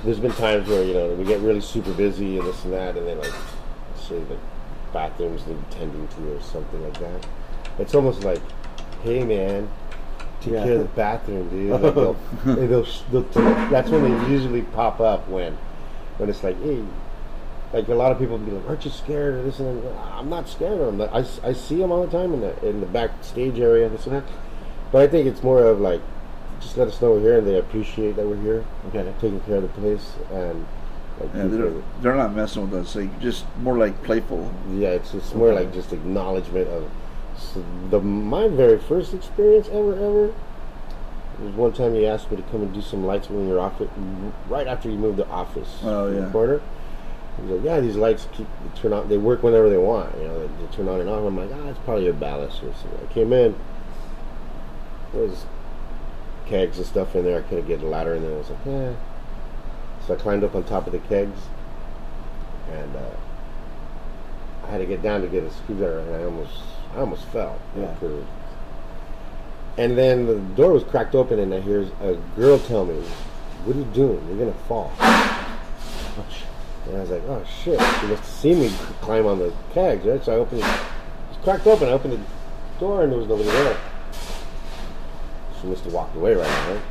there's 0.04 0.20
been 0.20 0.34
times 0.34 0.68
where 0.68 0.84
you 0.84 0.94
know 0.94 1.14
we 1.14 1.24
get 1.24 1.40
really 1.42 1.62
super 1.62 1.94
busy 1.94 2.38
and 2.38 2.48
this 2.48 2.64
and 2.66 2.74
that, 2.74 2.98
and 2.98 3.08
then 3.08 3.18
like, 3.20 3.32
say 3.98 4.20
the 4.20 4.38
bathrooms 4.92 5.46
need 5.48 5.58
tending 5.72 6.08
to 6.10 6.36
or 6.36 6.42
something 6.42 6.84
like 6.84 7.00
that. 7.00 7.26
It's 7.80 7.96
almost 7.96 8.24
like, 8.24 8.42
hey 9.04 9.24
man, 9.24 9.70
take 10.42 10.54
Yeah. 10.54 10.64
care 10.64 10.74
of 10.74 10.80
the 10.80 10.86
bathroom, 10.96 11.50
dude. 11.50 11.70
Like 11.82 11.96
they'll, 11.96 12.18
and 12.46 12.70
they'll, 12.70 12.84
they'll, 13.12 13.70
that's 13.70 13.90
when 13.90 14.04
they 14.04 14.30
usually 14.32 14.62
pop 14.62 15.00
up 15.00 15.28
when, 15.30 15.58
when 16.18 16.30
it's 16.30 16.44
like, 16.44 16.62
hey, 16.64 16.84
like 17.74 17.88
a 17.90 17.96
lot 17.96 18.12
of 18.12 18.20
people 18.20 18.38
be 18.38 18.52
like, 18.52 18.68
"Aren't 18.70 18.86
you 18.86 18.92
scared?" 18.92 19.34
Or 19.36 19.42
this 19.44 19.60
and 19.60 19.84
that. 19.84 19.94
I'm 20.14 20.30
not 20.30 20.48
scared 20.48 20.80
of 20.80 20.98
them. 20.98 21.10
I 21.12 21.26
I 21.48 21.54
see 21.54 21.78
them 21.78 21.92
all 21.92 22.06
the 22.06 22.12
time 22.12 22.34
in 22.34 22.42
the 22.42 22.66
in 22.66 22.80
the 22.80 22.86
backstage 22.86 23.60
area, 23.60 23.88
and 23.88 23.98
this 23.98 24.06
and 24.06 24.16
that. 24.16 24.24
But 24.92 25.02
I 25.02 25.08
think 25.08 25.26
it's 25.28 25.42
more 25.42 25.64
of 25.64 25.82
like, 25.82 26.02
just 26.62 26.78
let 26.78 26.88
us 26.88 27.02
know 27.02 27.12
we're 27.14 27.22
here, 27.22 27.38
and 27.40 27.48
they 27.48 27.58
appreciate 27.58 28.16
that 28.16 28.28
we're 28.28 28.42
here, 28.42 28.64
Okay. 28.90 29.04
taking 29.20 29.40
care 29.42 29.56
of 29.56 29.64
the 29.64 29.70
place, 29.70 30.14
and 30.32 30.66
like, 31.20 31.30
Yeah, 31.36 31.48
they're, 31.48 31.72
they're 32.02 32.16
not 32.16 32.36
messing 32.36 32.70
with 32.70 32.80
us. 32.86 32.96
Like 32.96 33.20
just 33.20 33.46
more 33.62 33.78
like 33.78 34.02
playful. 34.04 34.52
yeah, 34.72 34.90
it's 34.90 35.14
it's 35.16 35.34
more 35.34 35.52
like 35.54 35.74
just 35.74 35.92
acknowledgement 35.94 36.68
of 36.70 36.90
so 37.38 37.64
the 37.90 38.00
my 38.00 38.48
very 38.48 38.78
first 38.78 39.16
experience 39.16 39.68
ever 39.70 39.94
ever. 39.96 40.34
was 41.44 41.54
one 41.56 41.74
time 41.74 41.96
he 41.96 42.06
asked 42.06 42.30
me 42.30 42.38
to 42.38 42.44
come 42.44 42.62
and 42.62 42.72
do 42.72 42.82
some 42.82 43.04
lights 43.04 43.28
in 43.30 43.48
your 43.48 43.60
office 43.60 43.90
right 44.48 44.68
after 44.68 44.88
you 44.92 44.98
moved 44.98 45.18
the 45.18 45.28
office. 45.28 45.80
Oh, 45.84 46.08
yeah. 46.12 46.30
corner. 46.32 46.62
He's 47.42 47.50
like, 47.50 47.64
yeah, 47.64 47.80
these 47.80 47.96
lights 47.96 48.28
keep 48.32 48.48
they 48.48 48.80
turn 48.80 48.94
on. 48.94 49.10
They 49.10 49.18
work 49.18 49.44
whenever 49.44 49.70
they 49.70 49.78
want. 49.78 50.16
You 50.18 50.28
know, 50.28 50.40
they, 50.40 50.66
they 50.66 50.72
turn 50.72 50.88
on 50.88 51.00
and 51.00 51.10
off. 51.10 51.26
I'm 51.26 51.38
like, 51.38 51.50
ah, 51.52 51.70
it's 51.70 51.80
probably 51.80 52.06
your 52.06 52.14
ballast 52.14 52.64
or 52.64 52.74
something. 52.74 53.08
I 53.10 53.14
came 53.14 53.34
in. 53.34 53.56
There 55.14 55.24
was 55.24 55.46
kegs 56.46 56.78
and 56.78 56.86
stuff 56.86 57.16
in 57.16 57.26
there. 57.26 57.40
I 57.40 57.42
couldn't 57.42 57.68
get 57.68 57.82
a 57.82 57.88
ladder 57.88 58.14
in 58.14 58.24
there. 58.24 58.34
I 58.34 58.38
was 58.38 58.50
like, 58.50 58.66
yeah. 58.66 58.94
So 60.06 60.14
I 60.14 60.18
climbed 60.18 60.44
up 60.44 60.54
on 60.54 60.64
top 60.64 60.86
of 60.86 60.94
the 60.94 61.00
kegs, 61.00 61.40
and 62.72 62.96
uh, 62.96 63.16
I 64.66 64.68
had 64.68 64.80
to 64.80 64.86
get 64.86 65.02
down 65.02 65.22
to 65.22 65.28
get 65.28 65.44
a 65.44 65.52
screwdriver, 65.52 66.00
and 66.00 66.16
I 66.16 66.24
almost, 66.26 66.62
I 66.94 67.00
almost 67.00 67.26
fell. 67.26 67.60
Yeah. 67.78 67.96
And 69.78 69.98
then 69.98 70.28
the 70.28 70.40
door 70.56 70.74
was 70.74 70.84
cracked 70.84 71.16
open, 71.16 71.40
and 71.40 71.54
I 71.54 71.60
hear 71.62 71.88
a 72.02 72.16
girl 72.36 72.60
tell 72.60 72.86
me, 72.86 73.02
"What 73.66 73.76
are 73.76 73.80
you 73.80 73.86
doing? 73.86 74.24
You're 74.28 74.38
gonna 74.38 74.54
fall." 74.68 74.92
And 76.88 76.98
I 76.98 77.00
was 77.02 77.10
like, 77.10 77.24
"Oh 77.28 77.44
shit!" 77.64 77.80
She 77.80 78.08
must 78.08 78.22
have 78.22 78.26
seen 78.26 78.60
me 78.60 78.70
climb 79.02 79.26
on 79.26 79.40
the 79.40 79.54
kegs, 79.74 80.06
right? 80.06 80.24
So 80.24 80.34
I 80.34 80.36
opened 80.36 80.62
it. 80.62 80.80
Cracked 81.44 81.68
open. 81.68 81.90
I 81.90 81.92
opened 81.92 82.14
the 82.14 82.80
door, 82.80 83.04
and 83.04 83.12
there 83.12 83.20
was 83.20 83.28
nobody 83.28 83.50
there. 83.50 83.78
She 85.60 85.68
must 85.68 85.84
have 85.84 85.94
walked 85.94 86.16
away 86.16 86.36
right 86.36 86.48
now, 86.48 86.72
right? 86.74 86.82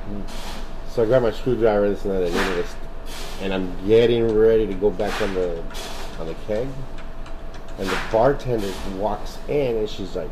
So 0.90 1.02
I 1.02 1.06
grabbed 1.06 1.24
my 1.24 1.32
screwdriver, 1.32 1.88
this 1.88 2.04
and 2.04 2.12
that, 2.12 2.22
and 2.22 2.34
needed 2.34 2.64
this, 2.64 2.74
and 3.40 3.54
I'm 3.54 3.86
getting 3.86 4.34
ready 4.34 4.66
to 4.66 4.74
go 4.74 4.90
back 4.90 5.22
on 5.22 5.34
the 5.34 5.62
on 6.18 6.26
the 6.26 6.34
keg, 6.46 6.68
and 7.78 7.88
the 7.88 7.98
bartender 8.10 8.70
walks 8.96 9.38
in, 9.48 9.76
and 9.76 9.88
she's 9.88 10.14
like, 10.14 10.30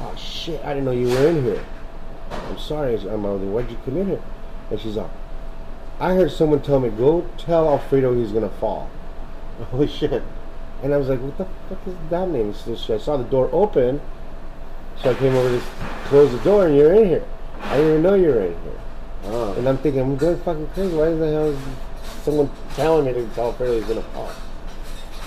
"Oh 0.00 0.14
shit! 0.16 0.64
I 0.64 0.68
didn't 0.68 0.84
know 0.84 0.92
you 0.92 1.08
were 1.08 1.28
in 1.28 1.42
here. 1.42 1.64
I'm 2.30 2.58
sorry. 2.58 2.94
I'm 2.94 3.24
like, 3.24 3.40
why'd 3.40 3.70
you 3.70 3.78
come 3.84 3.96
in 3.96 4.06
here?" 4.06 4.22
And 4.70 4.80
she's 4.80 4.96
like, 4.96 5.10
"I 6.00 6.14
heard 6.14 6.30
someone 6.30 6.60
tell 6.62 6.80
me 6.80 6.88
go 6.88 7.26
tell 7.38 7.68
Alfredo 7.68 8.14
he's 8.14 8.32
gonna 8.32 8.48
fall." 8.48 8.88
Holy 9.70 9.88
shit. 9.88 10.22
And 10.82 10.92
I 10.92 10.98
was 10.98 11.08
like, 11.08 11.20
what 11.20 11.38
the 11.38 11.46
fuck 11.68 11.86
is 11.86 11.94
that 12.10 12.28
mean? 12.28 12.52
So 12.54 12.94
I 12.94 12.98
saw 12.98 13.16
the 13.16 13.24
door 13.24 13.48
open, 13.52 14.00
so 15.02 15.10
I 15.10 15.14
came 15.14 15.34
over 15.34 15.48
to 15.48 15.64
close 16.04 16.30
the 16.32 16.38
door, 16.38 16.66
and 16.66 16.76
you're 16.76 16.92
in 16.92 17.08
here. 17.08 17.24
I 17.62 17.76
didn't 17.76 17.90
even 17.90 18.02
know 18.02 18.14
you 18.14 18.28
were 18.28 18.42
in 18.42 18.52
here. 18.52 18.80
Oh. 19.24 19.54
And 19.54 19.68
I'm 19.68 19.78
thinking, 19.78 20.02
I'm 20.02 20.16
going 20.16 20.38
fucking 20.40 20.68
crazy. 20.68 20.94
Why 20.94 21.08
is 21.08 21.18
the 21.18 21.30
hell 21.30 21.46
is 21.46 21.58
someone 22.22 22.50
telling 22.74 23.06
me 23.06 23.14
to 23.14 23.26
tell 23.34 23.46
Alfredo 23.46 23.78
he's 23.78 23.84
gonna 23.84 24.02
fall? 24.02 24.30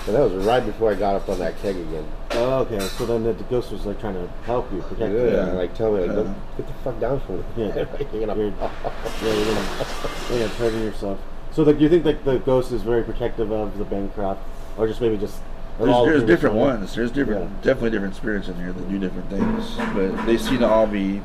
And 0.05 0.15
that 0.15 0.21
was 0.21 0.45
right 0.45 0.65
before 0.65 0.91
I 0.91 0.95
got 0.95 1.15
up 1.15 1.27
on 1.29 1.39
that 1.39 1.59
keg 1.61 1.75
again. 1.75 2.05
Oh, 2.31 2.59
okay. 2.59 2.79
So 2.79 3.05
then 3.05 3.23
the, 3.23 3.33
the 3.33 3.43
ghost 3.45 3.71
was 3.71 3.85
like 3.85 3.99
trying 3.99 4.13
to 4.13 4.27
help 4.45 4.71
you, 4.71 4.81
protect 4.81 5.11
you. 5.11 5.29
Yeah. 5.29 5.45
like 5.53 5.73
tell 5.75 5.91
me, 5.91 6.01
like, 6.01 6.09
Yeah. 6.09 6.15
"Don't- 6.15 6.35
get 6.57 6.67
the 6.67 6.73
fuck 6.83 6.99
down 6.99 7.19
from 7.21 7.37
me. 7.37 7.43
Yeah. 7.57 7.85
you 8.13 8.25
know? 8.27 8.35
You're, 8.35 8.45
yeah, 8.51 9.33
you're 9.33 9.45
gonna, 9.45 9.85
yeah, 10.31 10.47
hurting 10.47 10.83
yourself. 10.83 11.19
So, 11.51 11.63
like, 11.63 11.79
you 11.79 11.89
think 11.89 12.05
like 12.05 12.23
the 12.23 12.37
ghost 12.39 12.71
is 12.71 12.83
very 12.83 13.03
protective 13.03 13.51
of 13.51 13.77
the 13.77 13.83
Bancroft, 13.85 14.41
or 14.77 14.87
just 14.87 15.01
maybe 15.01 15.17
just 15.17 15.39
There's, 15.79 15.89
all 15.89 16.05
there's 16.05 16.17
humans 16.21 16.29
different 16.29 16.55
are- 16.55 16.59
ones. 16.59 16.93
There's 16.95 17.11
different, 17.11 17.41
Yeah. 17.49 17.55
definitely 17.63 17.89
different 17.91 18.15
spirits 18.15 18.47
in 18.47 18.55
here 18.55 18.71
that 18.71 18.89
do 18.89 18.99
different 18.99 19.29
things, 19.29 19.75
but 19.95 20.25
they 20.27 20.37
seem 20.37 20.59
to 20.59 20.67
all 20.67 20.85
be 20.87 21.21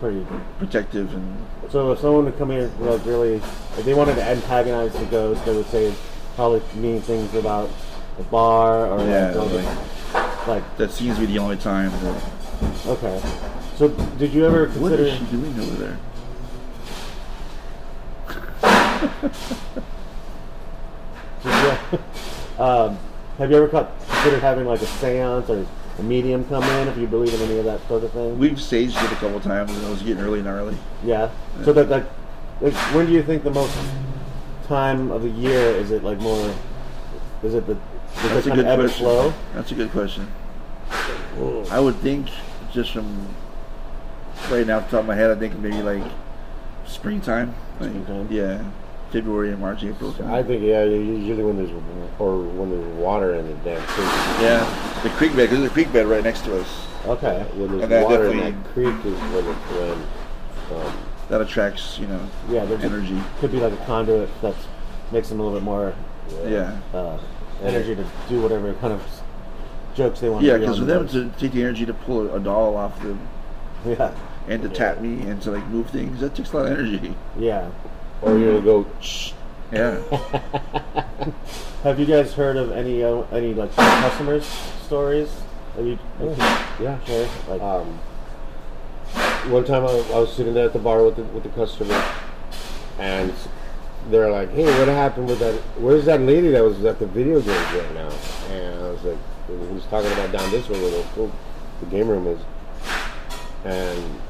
Pretty. 0.00 0.26
protective 0.58 1.14
and 1.14 1.36
So, 1.70 1.92
if 1.92 2.00
someone 2.00 2.26
would 2.26 2.36
come 2.36 2.50
here, 2.50 2.70
like, 2.80 3.04
really, 3.06 3.36
if 3.36 3.84
they 3.84 3.94
wanted 3.94 4.16
to 4.16 4.22
antagonize 4.24 4.92
the 4.92 5.06
ghost, 5.06 5.42
they 5.46 5.56
would 5.56 5.66
say 5.70 5.94
probably 6.36 6.60
mean 6.74 7.00
things 7.00 7.34
about 7.34 7.70
the 8.18 8.24
bar 8.24 8.86
or 8.86 9.00
yeah, 9.00 9.30
like, 9.34 9.50
like, 9.52 9.76
like, 10.46 10.76
that 10.76 10.90
seems 10.90 11.16
to 11.16 11.20
be 11.26 11.32
the 11.32 11.38
only 11.38 11.56
time. 11.56 11.90
That, 12.02 12.22
okay. 12.86 13.22
So, 13.76 13.88
did 14.18 14.32
you 14.32 14.44
ever 14.46 14.68
what 14.68 14.90
consider? 14.90 15.02
is 15.04 15.18
she 15.18 15.24
doing 15.26 15.58
over 15.60 15.76
there? 15.76 15.98
Um, 22.56 22.96
have 23.38 23.50
you 23.50 23.56
ever 23.56 23.66
considered 23.68 24.40
having 24.40 24.64
like 24.64 24.80
a 24.80 24.86
seance 24.86 25.50
or 25.50 25.66
a 25.98 26.02
medium 26.04 26.44
come 26.44 26.62
in 26.62 26.86
if 26.88 26.96
you 26.96 27.08
believe 27.08 27.34
in 27.34 27.40
any 27.50 27.58
of 27.58 27.64
that 27.64 27.86
sort 27.88 28.04
of 28.04 28.12
thing? 28.12 28.38
We've 28.38 28.60
staged 28.60 28.96
it 28.96 29.10
a 29.10 29.16
couple 29.16 29.40
times, 29.40 29.72
and 29.72 29.84
it 29.84 29.90
was 29.90 30.02
getting 30.02 30.22
really 30.22 30.40
gnarly. 30.40 30.76
yeah. 31.04 31.30
So 31.64 31.72
that 31.72 31.88
like, 31.88 32.04
like, 32.60 32.74
when 32.94 33.06
do 33.06 33.12
you 33.12 33.24
think 33.24 33.42
the 33.42 33.50
most 33.50 33.76
time 34.68 35.10
of 35.10 35.22
the 35.22 35.30
year 35.30 35.70
is 35.74 35.90
it 35.90 36.04
like 36.04 36.18
more? 36.20 36.54
Is 37.42 37.54
it 37.54 37.66
the? 37.66 37.76
That's 38.22 38.46
a 38.46 38.50
good 38.50 38.66
ebb 38.66 38.78
question. 38.80 38.98
flow? 39.04 39.34
That's 39.54 39.72
a 39.72 39.74
good 39.74 39.90
question. 39.90 40.28
I 41.70 41.80
would 41.80 41.96
think 41.96 42.28
just 42.72 42.92
from 42.92 43.28
right 44.50 44.66
now, 44.66 44.78
off 44.78 44.84
the 44.90 44.96
top 44.96 45.00
of 45.00 45.06
my 45.06 45.14
head, 45.14 45.30
I 45.30 45.34
think 45.38 45.58
maybe 45.58 45.82
like 45.82 46.02
springtime. 46.86 47.54
Like, 47.80 47.90
Springtime? 47.90 48.28
Yeah, 48.30 48.62
February 49.10 49.50
and 49.50 49.60
March, 49.60 49.82
April. 49.82 50.14
I 50.26 50.42
think 50.42 50.62
yeah, 50.62 50.84
usually 50.84 51.42
when 51.42 51.56
there's 51.56 51.70
or 52.18 52.38
when 52.42 52.70
there's 52.70 52.86
water 52.96 53.34
in 53.34 53.46
the 53.48 53.54
damn 53.64 53.82
creek. 53.82 54.06
yeah, 54.40 55.00
the 55.02 55.10
creek 55.10 55.34
bed. 55.34 55.48
'cause 55.48 55.58
There's 55.58 55.70
a 55.70 55.74
creek 55.74 55.92
bed 55.92 56.06
right 56.06 56.22
next 56.22 56.42
to 56.44 56.60
us. 56.60 56.86
Okay. 57.06 57.44
When 57.56 57.68
there's 57.70 57.82
And 57.82 57.92
that 57.92 58.04
water 58.04 58.30
in 58.30 58.38
that 58.38 58.72
creek 58.72 58.94
is 59.04 59.18
when 59.32 59.44
it, 59.44 59.54
when 60.70 60.80
um, 60.80 60.92
That 61.28 61.40
attracts, 61.40 61.98
you 61.98 62.06
know, 62.06 62.20
Yeah. 62.48 62.62
Energy. 62.82 63.20
could 63.40 63.50
be 63.52 63.58
like 63.60 63.72
a 63.72 63.84
conduit 63.84 64.28
that 64.42 64.54
makes 65.12 65.28
them 65.28 65.40
a 65.40 65.42
little 65.42 65.58
bit 65.58 65.64
more 65.64 65.92
Yeah, 66.46 66.76
uh, 66.94 67.18
energy 67.62 67.94
to 67.94 68.04
do 68.28 68.40
whatever 68.40 68.72
kind 68.74 68.92
of 68.92 69.02
jokes 69.94 70.20
they 70.20 70.28
want 70.28 70.44
yeah. 70.44 70.54
to 70.54 70.58
do. 70.58 70.64
Because 70.64 70.78
for 70.78 70.84
them 70.84 71.08
to 71.08 71.30
take 71.38 71.52
the 71.52 71.62
energy 71.62 71.86
to 71.86 71.94
pull 71.94 72.34
a 72.34 72.40
doll 72.40 72.76
off 72.76 73.00
the. 73.02 73.16
Yeah. 73.86 74.14
and 74.48 74.62
to 74.62 74.70
tap 74.70 75.02
me 75.02 75.28
and 75.28 75.42
to 75.42 75.50
like 75.50 75.66
move 75.66 75.90
things, 75.90 76.20
that 76.20 76.34
takes 76.34 76.52
a 76.54 76.56
lot 76.56 76.66
of 76.66 76.72
energy. 76.72 77.14
Yeah. 77.38 77.70
or 78.22 78.38
you'll 78.38 78.62
go. 78.62 78.86
Shh. 79.00 79.32
Yeah. 79.70 80.00
Have 81.82 82.00
you 82.00 82.06
guys 82.06 82.32
heard 82.32 82.56
of 82.56 82.72
any 82.72 83.04
uh, 83.04 83.22
any 83.30 83.52
like 83.52 83.74
customers 83.76 84.46
stories? 84.86 85.30
Have 85.76 85.86
you? 85.86 85.98
Yeah, 86.80 86.98
Sure. 87.04 87.28
Like, 87.48 87.60
Um, 87.60 87.98
one 89.50 89.64
time 89.64 89.84
I, 89.84 89.90
I 90.14 90.18
was 90.18 90.32
sitting 90.32 90.54
there 90.54 90.66
at 90.66 90.72
the 90.72 90.78
bar 90.78 91.04
with 91.04 91.16
the, 91.16 91.24
with 91.24 91.42
the 91.42 91.48
customer, 91.50 92.02
and 92.98 93.32
they're 94.10 94.30
like, 94.30 94.50
"Hey, 94.50 94.64
what 94.78 94.88
happened 94.88 95.28
with 95.28 95.38
that? 95.40 95.54
Where's 95.78 96.04
that 96.06 96.20
lady 96.20 96.50
that 96.50 96.62
was 96.62 96.84
at 96.84 96.98
the 96.98 97.06
video 97.06 97.40
games 97.40 97.72
right 97.72 97.94
now?" 97.94 98.10
And 98.50 98.84
I 98.84 98.90
was 98.90 99.02
like, 99.04 99.18
"He 99.46 99.74
was 99.74 99.84
talking 99.86 100.12
about 100.12 100.32
down 100.32 100.50
this 100.50 100.68
way 100.68 100.80
where 100.80 100.90
the, 100.90 101.30
the 101.80 101.86
game 101.86 102.08
room 102.08 102.26
is." 102.26 102.40
And 103.64 104.20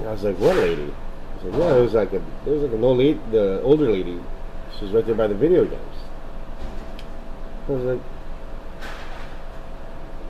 I 0.00 0.12
was 0.12 0.24
like, 0.24 0.38
"What 0.38 0.56
lady?" 0.56 0.92
I 1.38 1.42
said, 1.42 1.54
"Yeah, 1.54 1.76
it 1.76 1.80
was 1.80 1.94
like 1.94 2.12
a 2.12 2.22
there 2.44 2.54
was 2.54 2.62
like 2.62 2.72
an 2.72 2.84
old 2.84 2.98
lady, 2.98 3.20
the 3.30 3.60
older 3.62 3.90
lady. 3.90 4.20
She 4.78 4.84
was 4.84 4.92
right 4.92 5.06
there 5.06 5.14
by 5.14 5.26
the 5.26 5.34
video 5.34 5.64
games." 5.64 5.96
I 7.68 7.72
was 7.72 7.82
like, 7.82 8.00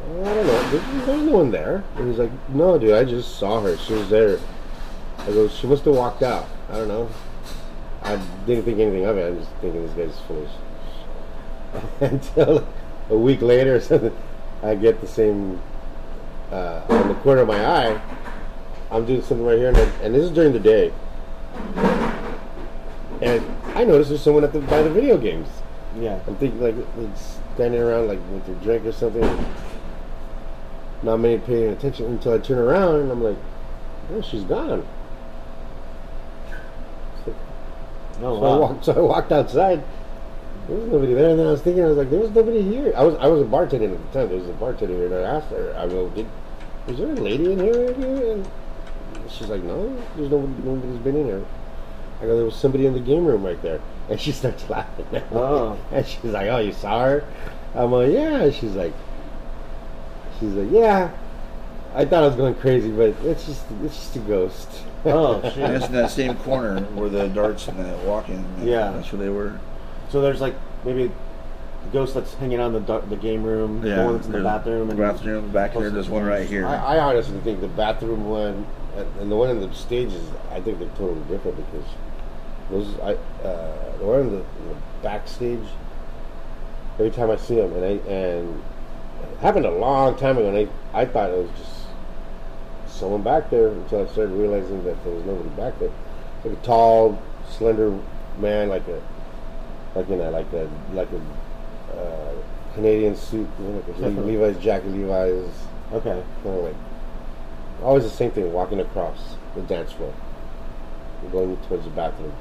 I 0.09 0.35
don't 0.35 0.47
know. 0.47 0.71
There's, 0.71 1.06
there's 1.06 1.23
no 1.23 1.33
one 1.33 1.50
there. 1.50 1.85
And 1.97 2.09
he's 2.09 2.18
like, 2.18 2.30
no, 2.49 2.78
dude, 2.78 2.95
I 2.95 3.04
just 3.04 3.38
saw 3.38 3.61
her. 3.61 3.76
She 3.76 3.92
was 3.92 4.09
there. 4.09 4.38
I 5.18 5.26
go, 5.26 5.49
she 5.49 5.66
must 5.66 5.85
have 5.85 5.95
walked 5.95 6.23
out. 6.23 6.47
I 6.71 6.76
don't 6.76 6.88
know. 6.88 7.11
I 8.07 8.23
didn't 8.47 8.65
think 8.65 8.79
anything 8.79 9.05
of 9.05 9.19
it. 9.19 9.27
I'm 9.27 9.39
just 9.39 9.51
thinking 9.61 9.85
this 9.85 9.93
guy's 9.93 10.21
foolish. 10.27 10.51
Until 12.01 12.67
a 13.11 13.19
week 13.19 13.43
later 13.43 13.75
or 13.75 13.81
something, 13.81 14.17
I 14.63 14.77
get 14.77 15.01
the 15.01 15.09
same 15.09 15.61
uh, 16.53 16.83
on 16.89 17.09
the 17.09 17.15
corner 17.17 17.41
of 17.43 17.49
my 17.49 17.67
eye. 17.67 18.01
I'm 18.93 19.05
doing 19.05 19.23
something 19.23 19.45
right 19.45 19.59
here, 19.59 19.69
and, 19.69 19.77
I, 19.77 19.83
and 20.05 20.15
this 20.15 20.23
is 20.23 20.31
during 20.31 20.53
the 20.53 20.61
day. 20.61 20.93
And 23.21 23.45
I 23.75 23.83
noticed 23.83 24.11
there's 24.11 24.23
someone 24.23 24.45
at 24.45 24.53
the 24.53 24.61
by 24.61 24.83
the 24.83 24.91
video 24.91 25.19
games. 25.19 25.49
yeah. 25.99 26.21
I'm 26.29 26.37
thinking 26.37 26.61
like 26.61 26.77
it's 26.99 27.39
standing 27.55 27.81
around 27.81 28.07
like 28.07 28.21
with 28.31 28.47
their 28.47 28.55
drink 28.57 28.87
or 28.87 28.93
something. 28.93 29.47
Not 31.03 31.17
many 31.17 31.39
paying 31.39 31.71
attention 31.71 32.07
until 32.07 32.35
I 32.35 32.39
turn 32.39 32.59
around 32.59 33.01
and 33.01 33.11
I'm 33.11 33.23
like, 33.23 33.37
oh, 34.13 34.23
she's 34.23 34.45
gone. 34.45 34.87
Oh 38.23 38.40
So 38.40 38.44
I 38.44 38.58
walked. 38.58 38.85
So 38.87 38.92
I 38.92 39.00
walked 39.00 39.32
outside. 39.32 39.82
There 40.68 40.76
was 40.76 40.88
nobody 40.88 41.14
there, 41.14 41.30
and 41.30 41.38
then 41.38 41.46
I 41.46 41.50
was 41.50 41.62
thinking, 41.62 41.85
I 41.85 41.87
was 41.87 41.96
like, 41.96 42.11
there 42.11 42.18
was 42.18 42.30
nobody 42.30 42.61
here. 42.61 42.92
I 42.96 43.04
was 43.04 43.14
I 43.16 43.26
was 43.28 43.42
a 43.42 43.44
bartender 43.44 43.94
at 43.94 44.12
the 44.12 44.18
time. 44.18 44.28
There 44.28 44.38
was 44.38 44.49
a 44.49 44.52
bartender 44.54 44.94
here, 44.94 45.06
and 45.06 45.14
I 45.14 45.37
asked 45.37 45.50
her, 45.50 45.75
I 45.76 45.87
go, 45.87 46.08
Did, 46.11 46.26
is 46.88 46.99
there 46.99 47.11
a 47.11 47.14
lady 47.14 47.52
in 47.52 47.61
here? 47.61 47.90
And 47.90 48.49
she's 49.28 49.49
like, 49.49 49.62
no, 49.62 49.96
there's 50.16 50.30
nobody. 50.30 50.52
Nobody's 50.62 50.99
been 50.99 51.16
in 51.16 51.26
here. 51.26 51.44
I 52.20 52.25
go, 52.25 52.37
there 52.37 52.44
was 52.44 52.56
somebody 52.56 52.87
in 52.87 52.94
the 52.94 53.00
game 53.00 53.26
room 53.26 53.44
right 53.44 53.61
there, 53.62 53.80
and 54.08 54.20
she 54.20 54.32
starts 54.40 54.68
laughing. 54.70 55.06
Oh. 55.32 55.78
And 55.92 56.06
she's 56.06 56.25
like, 56.25 56.49
"Oh, 56.49 56.58
you 56.58 56.73
saw 56.73 57.04
her?" 57.04 57.25
I'm 57.75 57.92
like, 57.92 58.12
"Yeah." 58.12 58.50
She's 58.50 58.75
like, 58.75 58.94
"She's 60.40 60.52
like, 60.52 60.70
yeah." 60.70 61.11
I 61.94 62.04
thought 62.04 62.25
I 62.25 62.26
was 62.26 62.37
going 62.37 62.54
crazy, 62.56 62.90
but 62.90 63.14
it's 63.25 63.46
just 63.46 63.64
it's 63.82 63.96
just 63.96 64.16
a 64.16 64.20
ghost. 64.20 64.68
Oh, 65.07 65.41
And 65.45 65.53
shit. 65.55 65.71
it's 65.71 65.87
in 65.87 65.93
that 65.93 66.11
same 66.11 66.35
corner 66.37 66.81
where 66.95 67.09
the 67.09 67.29
darts 67.29 67.69
and 67.69 67.79
the 67.79 67.97
walk-in. 68.07 68.45
Yeah. 68.63 68.91
that's 68.93 69.13
where 69.13 69.23
they 69.23 69.29
were. 69.31 69.59
So 70.11 70.21
there's 70.21 70.41
like 70.41 70.55
maybe 70.85 71.09
the 71.09 71.91
ghost 71.93 72.15
that's 72.15 72.35
hanging 72.35 72.61
out 72.61 72.69
in 72.69 72.73
the 72.75 72.81
dark, 72.81 73.09
the 73.09 73.17
game 73.17 73.43
room, 73.43 73.85
Yeah, 73.85 73.97
the 73.97 74.05
one 74.05 74.13
that's 74.15 74.27
in 74.27 74.33
the 74.33 74.39
there's 74.39 74.45
bathroom, 74.45 74.87
the 74.89 74.93
and 74.95 74.99
bathroom 75.01 75.51
back 75.53 75.75
there. 75.75 75.91
There's 75.91 76.09
one 76.09 76.25
right 76.25 76.47
here. 76.47 76.67
I, 76.67 76.97
I 76.97 76.99
honestly 77.01 77.39
think 77.41 77.61
the 77.61 77.69
bathroom 77.69 78.29
one 78.29 78.67
and- 78.97 79.07
and 79.21 79.31
the 79.31 79.37
one 79.37 79.51
in 79.51 79.61
the 79.61 79.73
stages, 79.75 80.23
I 80.51 80.61
think 80.61 80.79
they're 80.79 80.89
totally 80.91 81.21
different 81.29 81.57
because 81.59 81.85
those 82.71 82.99
I 83.01 83.13
uh, 83.47 83.99
the 83.99 84.05
one 84.05 84.21
in 84.21 84.31
the, 84.31 84.37
in 84.39 84.69
the 84.69 84.75
backstage. 85.03 85.61
Every 86.99 87.11
time 87.11 87.31
I 87.31 87.37
see 87.37 87.57
them, 87.57 87.75
and 87.75 87.85
I 87.85 87.89
and 88.11 88.63
it 89.35 89.39
happened 89.41 89.67
a 89.67 89.71
long 89.71 90.17
time 90.17 90.39
ago, 90.39 90.49
and 90.49 90.69
I 90.95 90.99
I 91.03 91.05
thought 91.05 91.29
it 91.31 91.37
was 91.37 91.51
just 91.59 91.86
someone 92.97 93.23
back 93.23 93.50
there 93.50 93.69
until 93.69 94.07
I 94.07 94.12
started 94.12 94.33
realizing 94.33 94.83
that 94.85 95.03
there 95.05 95.12
was 95.12 95.25
nobody 95.25 95.49
back 95.50 95.79
there. 95.79 95.91
Like 96.45 96.59
a 96.59 96.62
tall, 96.62 97.21
slender 97.49 97.99
man, 98.38 98.69
like 98.69 98.87
a 98.88 99.03
like 99.95 100.09
in 100.09 100.21
a 100.21 100.31
like 100.31 100.53
a 100.53 100.69
like 100.93 101.09
a 101.12 101.97
uh, 101.97 102.35
Canadian 102.75 103.17
suit, 103.17 103.49
you 103.59 103.65
know, 103.67 103.85
like 103.87 104.17
a 104.17 104.21
Le- 104.21 104.26
Levi's 104.26 104.62
jacket, 104.62 104.88
Levi's. 104.93 105.49
Okay, 105.93 106.23
kind 106.43 106.57
of 106.59 106.65
like 106.65 106.75
always 107.83 108.05
the 108.05 108.11
same 108.11 108.31
thing, 108.31 108.53
walking 108.53 108.81
across 108.81 109.37
the 109.55 109.62
dance 109.62 109.93
floor, 109.93 110.12
going 111.31 111.57
towards 111.69 111.85
the 111.85 111.91
bathroom, 111.91 112.33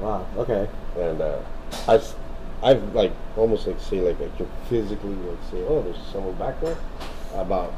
wow, 0.00 0.26
okay, 0.36 0.68
and 0.98 1.20
uh, 1.20 1.38
I've 1.86 2.14
I've 2.62 2.94
like 2.94 3.12
almost 3.36 3.66
like 3.66 3.80
say 3.80 4.00
like 4.00 4.16
I 4.20 4.28
can 4.36 4.48
physically 4.68 5.14
like 5.14 5.38
say, 5.50 5.62
oh, 5.66 5.82
there's 5.82 5.96
someone 6.12 6.34
back 6.34 6.60
there, 6.60 6.76
about 7.34 7.72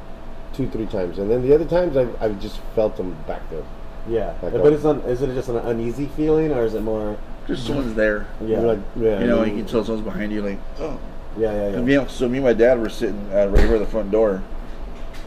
two 0.55 0.69
three 0.69 0.87
times, 0.87 1.19
and 1.19 1.31
then 1.31 1.43
the 1.43 1.55
other 1.55 1.65
times 1.65 1.97
I've 1.97 2.21
I've 2.23 2.41
just 2.41 2.59
felt 2.75 2.97
them 2.97 3.17
back 3.27 3.49
there. 3.51 3.63
yeah. 4.09 4.35
Like 4.43 4.53
but 4.53 4.67
a- 4.67 4.75
it's 4.75 4.85
un, 4.85 5.01
is 5.03 5.23
it 5.23 5.35
just 5.35 5.49
an 5.49 5.57
uneasy 5.57 6.07
feeling, 6.17 6.53
or 6.53 6.65
is 6.65 6.75
it 6.75 6.83
more? 6.83 7.17
Just 7.47 7.67
someone's 7.67 7.95
there. 7.95 8.27
Yeah, 8.41 8.61
You're 8.61 8.75
like 8.75 8.79
yeah, 8.97 9.21
You 9.21 9.27
know, 9.27 9.45
you 9.45 9.53
can 9.57 9.67
tell 9.67 9.85
someone's 9.85 10.05
behind 10.05 10.31
you. 10.33 10.43
Like, 10.43 10.59
oh. 10.79 10.99
yeah, 11.37 11.53
yeah, 11.53 11.77
And 11.77 11.89
yeah. 11.89 12.03
me, 12.03 12.09
so 12.09 12.29
me 12.29 12.39
and 12.39 12.47
my 12.47 12.53
dad 12.53 12.79
were 12.79 12.89
sitting 12.89 13.29
at 13.33 13.51
right 13.51 13.65
here 13.65 13.75
at 13.77 13.79
the 13.81 13.87
front 13.87 14.11
door 14.11 14.43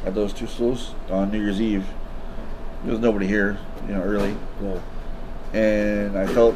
at 0.05 0.13
those 0.15 0.31
two 0.31 0.47
stools 0.47 0.93
on 1.09 1.31
New 1.31 1.41
Year's 1.41 1.59
Eve. 1.59 1.85
There 2.83 2.91
was 2.91 2.99
nobody 3.01 3.27
here, 3.27 3.57
you 3.87 3.93
know, 3.93 4.01
early, 4.03 4.35
yeah. 4.61 4.79
and 5.59 6.17
I 6.17 6.27
felt 6.27 6.55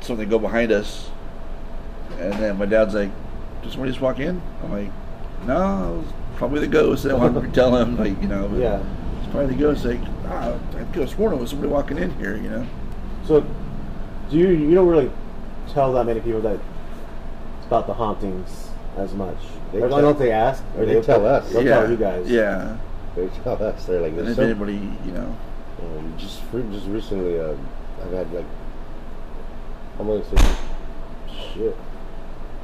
something 0.00 0.28
go 0.28 0.38
behind 0.38 0.70
us. 0.72 1.10
And 2.18 2.32
then 2.34 2.56
my 2.56 2.66
dad's 2.66 2.94
like, 2.94 3.10
"Did 3.62 3.72
somebody 3.72 3.90
just 3.90 4.00
walk 4.00 4.18
in?" 4.20 4.40
I'm 4.62 4.72
like, 4.72 4.90
"No, 5.46 5.94
it 5.94 5.98
was 5.98 6.12
probably 6.36 6.60
the 6.60 6.66
ghost." 6.68 7.04
And 7.04 7.12
I 7.12 7.16
wanted 7.16 7.42
to 7.42 7.48
tell 7.48 7.74
him, 7.76 7.96
like, 7.96 8.20
you 8.22 8.28
know, 8.28 8.48
but 8.48 8.58
Yeah. 8.60 8.80
it's 9.20 9.30
probably 9.30 9.54
the 9.54 9.60
ghost. 9.60 9.84
Like, 9.84 10.00
ah, 10.28 10.54
I 10.78 10.84
could 10.92 11.02
have 11.02 11.10
sworn 11.10 11.32
it 11.32 11.40
was 11.40 11.50
somebody 11.50 11.72
walking 11.72 11.98
in 11.98 12.10
here, 12.18 12.36
you 12.36 12.48
know. 12.48 12.64
So, 13.26 13.44
do 14.30 14.36
you 14.36 14.48
you 14.48 14.74
don't 14.74 14.88
really 14.88 15.10
tell 15.72 15.92
that 15.94 16.06
many 16.06 16.20
people 16.20 16.40
that 16.42 16.54
it's 17.58 17.66
about 17.66 17.86
the 17.86 17.94
hauntings 17.94 18.68
as 18.96 19.14
much? 19.14 19.36
They 19.72 19.80
or 19.82 19.88
tell- 19.88 20.00
don't 20.00 20.18
they 20.18 20.30
ask? 20.32 20.62
Or 20.78 20.86
they 20.86 21.00
tell 21.00 21.26
us. 21.26 21.52
They'll 21.52 21.62
yeah, 21.64 21.80
tell 21.80 21.90
you 21.90 21.96
guys. 21.96 22.30
Yeah. 22.30 22.76
They 23.16 23.28
tell 23.42 23.60
us 23.62 23.84
they're 23.86 24.00
like, 24.00 24.10
And 24.10 24.18
there's 24.18 24.28
if 24.30 24.36
some, 24.36 24.44
anybody, 24.44 24.74
you 25.06 25.12
know, 25.12 25.34
um, 25.82 26.14
just 26.18 26.40
re- 26.52 26.62
just 26.70 26.86
recently, 26.86 27.40
uh, 27.40 27.54
I've 28.04 28.12
had 28.12 28.32
like, 28.32 28.44
I'm 29.98 30.06
gonna 30.06 30.22
say, 30.24 30.36
shit, 31.54 31.76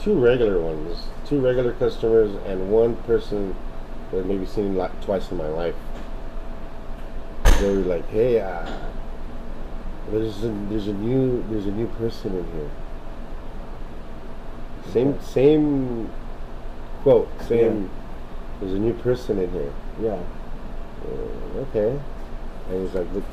two 0.02 0.14
regular 0.18 0.60
ones, 0.60 1.04
two 1.26 1.40
regular 1.40 1.72
customers, 1.74 2.34
and 2.46 2.70
one 2.70 2.96
person 3.04 3.54
that 4.10 4.18
I've 4.20 4.26
maybe 4.26 4.46
seen 4.46 4.74
like 4.76 5.02
twice 5.04 5.30
in 5.30 5.36
my 5.36 5.48
life. 5.48 5.74
They 7.60 7.68
were 7.68 7.82
like, 7.82 8.08
hey, 8.10 8.40
uh, 8.40 8.66
there's 10.10 10.42
a, 10.42 10.48
there's 10.68 10.88
a 10.88 10.92
new 10.94 11.44
there's 11.48 11.66
a 11.66 11.70
new 11.70 11.86
person 11.98 12.36
in 12.36 12.44
here. 12.52 12.70
Same 14.92 15.20
same 15.22 16.10
quote, 17.02 17.28
same. 17.42 17.88
There's 18.60 18.74
a 18.74 18.78
new 18.78 18.94
person 18.94 19.38
in 19.38 19.50
here. 19.52 19.72
Yeah. 20.00 20.18
Uh, 21.04 21.58
okay. 21.60 21.98
And 22.70 22.86
he's 22.86 22.94
like, 22.94 23.06
it's, 23.14 23.26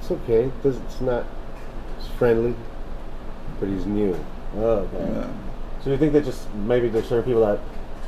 it's 0.00 0.10
okay. 0.12 0.44
It 0.44 0.62
does- 0.62 0.76
It's 0.78 1.00
not. 1.00 1.24
It's 1.98 2.06
friendly, 2.08 2.54
but 3.58 3.68
he's 3.68 3.84
new. 3.86 4.16
Oh, 4.56 4.88
okay. 4.94 5.20
uh, 5.20 5.28
So 5.84 5.90
you 5.90 5.96
think 5.96 6.12
that 6.12 6.24
just 6.24 6.52
maybe 6.54 6.88
there's 6.88 7.08
certain 7.08 7.24
people 7.24 7.40
that 7.46 7.58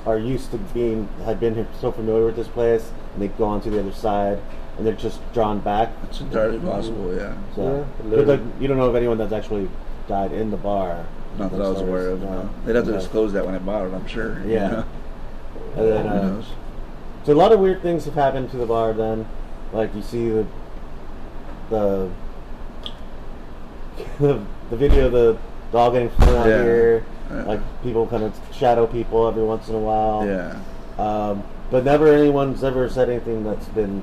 are 0.07 0.19
used 0.19 0.50
to 0.50 0.59
being 0.59 1.09
had 1.25 1.41
been 1.41 1.55
here 1.55 1.67
so 1.81 1.93
familiar 1.93 2.26
with 2.26 2.37
this 2.37 2.49
place, 2.49 2.91
and 3.14 3.23
they 3.23 3.29
go 3.29 3.45
on 3.45 3.61
to 3.62 3.71
the 3.71 3.81
other 3.81 3.93
side, 3.93 4.38
and 4.76 4.87
they're 4.87 4.95
just 4.95 5.21
drawn 5.33 5.61
back. 5.61 5.91
it's 6.05 6.21
entirely 6.21 6.59
possible. 6.59 7.14
Yeah. 7.14 7.35
So, 7.55 7.87
Yeah, 8.05 8.11
but 8.11 8.26
like, 8.26 8.41
you 8.61 8.69
don't 8.69 8.76
know 8.79 8.87
of 8.88 8.97
anyone 8.97 9.17
that's 9.19 9.33
actually 9.33 9.71
died 10.09 10.33
in 10.33 10.50
the 10.50 10.57
bar. 10.57 11.07
Not 11.38 11.50
that 11.52 11.62
I 11.62 11.69
was 11.69 11.81
aware 11.81 12.09
of. 12.11 12.21
No. 12.23 12.50
They'd 12.67 12.76
have 12.76 12.85
to 12.87 12.93
disclose 12.93 13.33
that 13.33 13.47
when 13.47 13.55
I 13.55 13.59
bought 13.59 13.87
it. 13.87 13.95
I'm 13.95 14.07
sure. 14.07 14.41
you 14.45 14.52
Yeah. 14.55 14.69
know. 14.69 14.85
And 15.76 15.88
then, 15.88 16.07
Who 16.07 16.11
uh, 16.12 16.23
knows? 16.23 16.45
So 17.25 17.33
a 17.33 17.35
lot 17.35 17.52
of 17.52 17.61
weird 17.61 17.81
things 17.81 18.05
have 18.05 18.14
happened 18.14 18.50
to 18.50 18.59
the 18.59 18.67
bar. 18.67 18.93
Then, 18.93 19.26
like 19.73 19.95
you 19.95 20.02
see 20.02 20.29
the 20.29 20.47
the 21.71 22.11
the, 24.21 24.45
the 24.71 24.76
video 24.76 25.07
of 25.07 25.12
the 25.12 25.38
dog 25.73 25.93
getting 25.95 26.11
thrown 26.11 26.37
out 26.37 26.47
Yeah. 26.49 26.62
here. 26.62 27.05
Yeah. 27.33 27.43
Like 27.45 27.83
people 27.83 28.07
kind 28.07 28.23
of 28.25 28.35
shadow 28.53 28.87
people 28.87 29.27
every 29.29 29.43
once 29.45 29.69
in 29.69 29.75
a 29.75 29.79
while. 29.79 30.27
Yeah. 30.27 30.59
Um, 30.99 31.43
but 31.71 31.85
never 31.85 32.12
anyone's 32.12 32.62
ever 32.62 32.89
said 32.89 33.09
anything 33.09 33.45
that's 33.45 33.67
been 33.69 34.03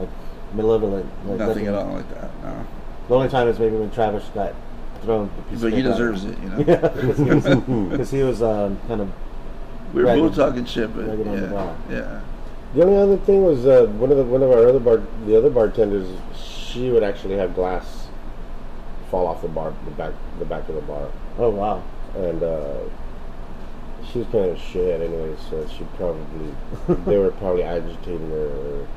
like 0.00 0.08
malevolent. 0.54 1.06
Like, 1.28 1.38
Nothing 1.38 1.66
at 1.66 1.74
all 1.74 1.92
like 1.92 2.08
that. 2.14 2.30
No. 2.42 2.66
The 3.08 3.14
only 3.14 3.28
time 3.28 3.48
is 3.48 3.58
maybe 3.58 3.76
when 3.76 3.90
Travis 3.90 4.24
got 4.34 4.54
thrown. 5.02 5.30
the 5.36 5.42
piece 5.42 5.54
of 5.56 5.62
But 5.62 5.72
he 5.72 5.82
cake 5.82 5.86
out. 5.86 5.90
deserves 5.92 6.24
it, 6.24 6.38
you 6.38 6.48
know. 6.48 6.58
Yeah, 6.66 6.88
because 6.88 7.18
he 7.18 7.24
was, 7.24 7.44
'cause 7.98 8.10
he 8.10 8.22
was 8.22 8.42
um, 8.42 8.78
kind 8.88 9.00
of 9.02 9.10
We 9.92 10.02
were 10.02 10.08
Ragging- 10.08 10.28
both 10.28 10.36
talking 10.36 10.64
shit, 10.64 10.94
but 10.94 11.06
ragging 11.06 11.28
on 11.28 11.40
the 11.40 11.46
yeah, 11.48 11.74
yeah. 11.90 12.20
The 12.74 12.82
only 12.84 12.96
other 12.96 13.16
thing 13.18 13.44
was 13.44 13.66
uh, 13.66 13.86
one 13.98 14.10
of 14.10 14.16
the 14.16 14.24
one 14.24 14.42
of 14.42 14.50
our 14.50 14.66
other 14.68 14.78
bar 14.80 15.02
the 15.26 15.36
other 15.36 15.50
bartenders. 15.50 16.06
She 16.34 16.88
would 16.90 17.02
actually 17.02 17.36
have 17.36 17.54
glass 17.54 18.06
fall 19.10 19.26
off 19.26 19.42
the 19.42 19.48
bar 19.48 19.74
the 19.84 19.90
back 19.90 20.12
the 20.38 20.46
back 20.46 20.66
of 20.70 20.76
the 20.76 20.80
bar, 20.80 21.08
oh 21.38 21.50
wow. 21.50 21.82
And 22.14 22.42
uh, 22.42 22.78
she 24.10 24.18
was 24.18 24.28
kind 24.28 24.50
of 24.50 24.58
shit 24.58 25.00
anyway. 25.00 25.34
So 25.50 25.66
she 25.68 25.84
probably 25.96 26.54
they 27.06 27.18
were 27.18 27.30
probably 27.32 27.62
agitating 27.62 28.30
her. 28.30 28.46
Or, 28.46 28.88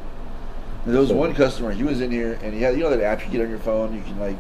There 0.86 1.00
was 1.00 1.14
one 1.14 1.34
customer. 1.34 1.72
He 1.72 1.84
was 1.84 2.02
in 2.02 2.12
here, 2.12 2.40
and 2.44 2.54
he 2.54 2.62
had 2.62 2.76
you 2.76 2.84
know 2.84 2.90
that 2.90 3.02
app 3.02 3.26
you 3.26 3.32
get 3.32 3.42
on 3.42 3.50
your 3.50 3.60
phone. 3.60 3.96
You 3.96 4.02
can 4.02 4.20
like, 4.20 4.40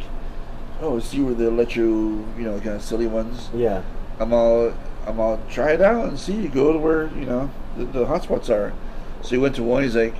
oh, 0.82 1.00
see 1.00 1.22
where 1.22 1.34
they'll 1.34 1.51
let 1.51 1.75
you, 1.75 2.25
you 2.38 2.44
know, 2.44 2.60
kind 2.60 2.75
of 2.75 2.84
silly 2.84 3.08
ones. 3.08 3.50
Yeah. 3.53 3.84
I'm 4.20 4.32
all, 4.34 4.74
I'm 5.05 5.20
all 5.20 5.41
try 5.50 5.74
it 5.74 5.82
out 5.82 6.05
and 6.05 6.20
see. 6.20 6.34
You 6.34 6.50
go 6.50 6.72
to 6.74 6.79
where 6.79 7.08
you 7.15 7.25
know 7.25 7.51
the, 7.77 7.86
the 7.86 8.05
hotspots 8.05 8.50
are. 8.50 8.74
So 9.22 9.29
he 9.29 9.38
went 9.38 9.55
to 9.55 9.63
one. 9.63 9.84
He's 9.84 9.96
like, 9.96 10.15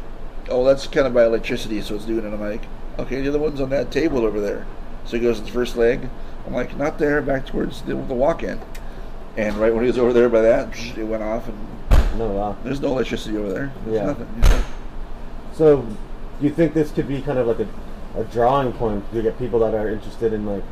oh, 0.50 0.64
that's 0.66 0.88
kind 0.88 1.08
of 1.08 1.14
by 1.14 1.26
electricity, 1.26 1.82
so 1.82 1.96
it's 1.96 2.06
doing 2.06 2.26
it. 2.26 2.34
I'm 2.34 2.42
like, 2.42 2.64
okay, 3.00 3.22
the 3.22 3.30
other 3.30 3.40
one's 3.40 3.62
on 3.62 3.70
that 3.70 3.92
table 3.92 4.26
over 4.26 4.40
there. 4.42 4.66
So 5.06 5.18
he 5.18 5.24
goes 5.24 5.40
to 5.40 5.46
the 5.46 5.52
first 5.52 5.78
leg. 5.78 6.10
I'm 6.46 6.54
like, 6.54 6.76
not 6.78 6.98
there, 7.00 7.22
back 7.22 7.46
towards 7.46 7.82
the, 7.84 7.96
the 7.96 8.14
walk-in. 8.14 8.60
And 9.38 9.56
right 9.58 9.74
when 9.74 9.84
he 9.84 9.88
was 9.88 9.98
over 9.98 10.14
there 10.14 10.30
by 10.30 10.42
that, 10.42 10.78
it 10.98 11.04
went 11.04 11.24
off, 11.24 11.48
and 11.50 11.58
No 12.18 12.28
wow. 12.30 12.56
there's 12.64 12.80
no 12.80 12.90
electricity 12.90 13.38
over 13.38 13.52
there. 13.52 13.74
There's 13.86 13.96
Yeah. 13.98 14.06
nothing. 14.08 14.28
you 14.36 14.42
know. 14.50 14.62
So, 15.54 15.78
do 15.82 16.46
you 16.46 16.50
think 16.52 16.74
this 16.74 16.92
could 16.92 17.08
be 17.08 17.22
kind 17.22 17.38
of 17.40 17.48
like 17.48 17.60
a, 17.60 18.20
a 18.20 18.24
drawing 18.26 18.72
point 18.74 19.12
to 19.14 19.22
get 19.22 19.38
people 19.40 19.60
that 19.60 19.74
are 19.74 19.90
interested 19.90 20.34
in 20.34 20.46
like 20.46 20.64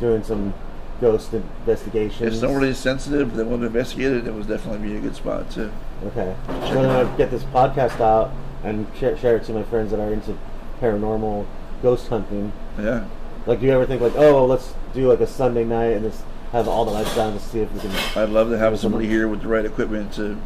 doing 0.00 0.22
some 0.22 0.52
ghost 1.00 1.32
investigations? 1.32 2.34
If 2.34 2.40
somebody 2.40 2.68
is 2.68 2.78
sensitive 2.78 3.34
that 3.36 3.46
want 3.46 3.62
to 3.62 3.66
investigate 3.66 4.12
it, 4.12 4.26
it 4.26 4.34
would 4.34 4.48
definitely 4.48 4.88
be 4.88 4.96
a 4.96 5.00
good 5.00 5.14
spot 5.16 5.50
too. 5.50 5.70
Okay. 6.08 6.34
So 6.68 6.74
then 6.74 6.90
I'd 6.90 7.16
get 7.16 7.30
this 7.30 7.44
podcast 7.44 8.00
out 8.00 8.32
and 8.64 8.86
share, 8.98 9.16
share 9.16 9.36
it 9.36 9.44
to 9.44 9.52
my 9.52 9.62
friends 9.62 9.90
that 9.92 10.00
are 10.00 10.12
into 10.12 10.36
paranormal 10.80 11.46
ghost 11.82 12.08
hunting. 12.08 12.52
Yeah. 12.78 13.06
Like, 13.46 13.60
do 13.60 13.66
you 13.66 13.72
ever 13.72 13.86
think 13.86 14.02
like, 14.02 14.16
oh, 14.16 14.44
let's 14.44 14.74
do 14.94 15.08
like 15.08 15.20
a 15.20 15.26
Sunday 15.26 15.64
night 15.64 15.92
and 15.92 16.10
just 16.10 16.22
have 16.52 16.68
all 16.68 16.84
the 16.84 16.90
lights 16.90 17.14
down 17.14 17.32
to 17.32 17.40
see 17.40 17.60
if 17.60 17.72
we 17.72 17.80
can? 17.80 17.90
I'd 18.16 18.28
love 18.30 18.50
to 18.50 18.58
have 18.58 18.78
somebody 18.78 19.06
here 19.06 19.28
with 19.28 19.42
the 19.42 19.48
right 19.48 19.64
equipment 19.64 20.12
to 20.14 20.36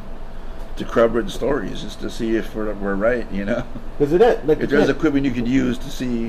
to 0.76 0.84
corroborate 0.84 1.26
the 1.26 1.30
stories, 1.30 1.82
just 1.82 2.00
to 2.00 2.10
see 2.10 2.34
if 2.34 2.52
we're, 2.54 2.72
we're 2.74 2.96
right. 2.96 3.30
You 3.30 3.44
know, 3.44 3.64
Because 3.98 4.12
it 4.12 4.20
is 4.20 4.44
like 4.44 4.60
if 4.60 4.70
there's 4.70 4.88
equipment 4.88 5.24
you 5.24 5.32
could 5.32 5.46
use 5.48 5.78
to 5.78 5.90
see 5.90 6.28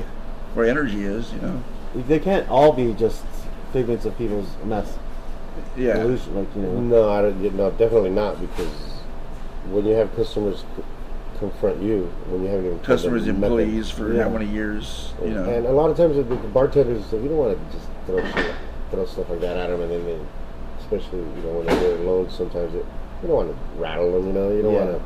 where 0.54 0.67
energy 0.67 1.04
is, 1.04 1.34
you 1.34 1.39
know. 1.41 1.63
they 1.95 2.19
can't 2.19 2.47
all 2.49 2.71
be 2.71 2.93
just 2.93 3.23
figments 3.73 4.06
of 4.06 4.17
people's 4.17 4.49
mess. 4.63 4.97
Yeah. 5.75 6.01
Illusion, 6.01 6.36
like 6.36 6.56
you 6.56 6.62
know. 6.62 6.80
no, 6.80 7.10
I 7.10 7.21
don't. 7.21 7.56
No, 7.56 7.71
definitely 7.71 8.10
not 8.12 8.39
because 8.39 8.67
when 9.71 9.86
you 9.86 9.93
have 9.93 10.15
customers 10.15 10.63
confront 11.39 11.82
you 11.82 12.04
when 12.30 12.43
you 12.43 12.47
haven't 12.49 12.65
even 12.65 12.80
Customers, 12.80 13.28
employees 13.28 13.89
for 13.89 14.13
Yeah. 14.13 14.23
how 14.23 14.30
many 14.30 14.45
years, 14.45 15.13
you 15.23 15.32
know. 15.32 15.43
And 15.49 15.65
a 15.65 15.71
lot 15.71 15.89
of 15.89 15.97
times 15.97 16.15
the 16.15 16.23
the 16.23 16.36
bartenders, 16.49 17.12
you 17.12 17.19
don't 17.28 17.38
want 17.38 17.58
to 17.58 17.78
just 17.78 17.89
throw 18.05 18.23
shit, 18.31 18.55
throw 18.91 19.05
stuff 19.05 19.29
like 19.29 19.41
that 19.41 19.57
at 19.57 19.67
them, 19.69 19.81
and 19.81 19.91
then 19.91 20.05
they, 20.05 20.19
especially 20.79 21.19
you 21.19 21.41
know 21.43 21.59
when 21.59 21.65
they're 21.65 21.95
alone, 21.97 22.29
sometimes 22.29 22.73
it, 22.75 22.85
you 23.21 23.27
don't 23.27 23.37
want 23.37 23.49
to 23.49 23.81
rattle 23.81 24.11
them, 24.13 24.27
you 24.27 24.33
know. 24.33 24.49
You 24.51 24.61
don't 24.61 24.73
Yeah. 24.73 24.85
want 24.85 25.01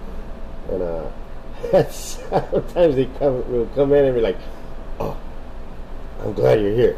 to, 0.67 0.73
and 0.73 0.83
uh, 0.83 1.89
sometimes 1.91 2.95
they 2.95 3.05
come 3.19 3.51
will 3.51 3.65
come 3.75 3.93
in 3.93 4.05
and 4.05 4.15
be 4.15 4.21
like, 4.21 4.37
"Oh, 4.99 5.17
I'm 6.23 6.33
glad 6.33 6.59
you're 6.61 6.75
here." 6.75 6.97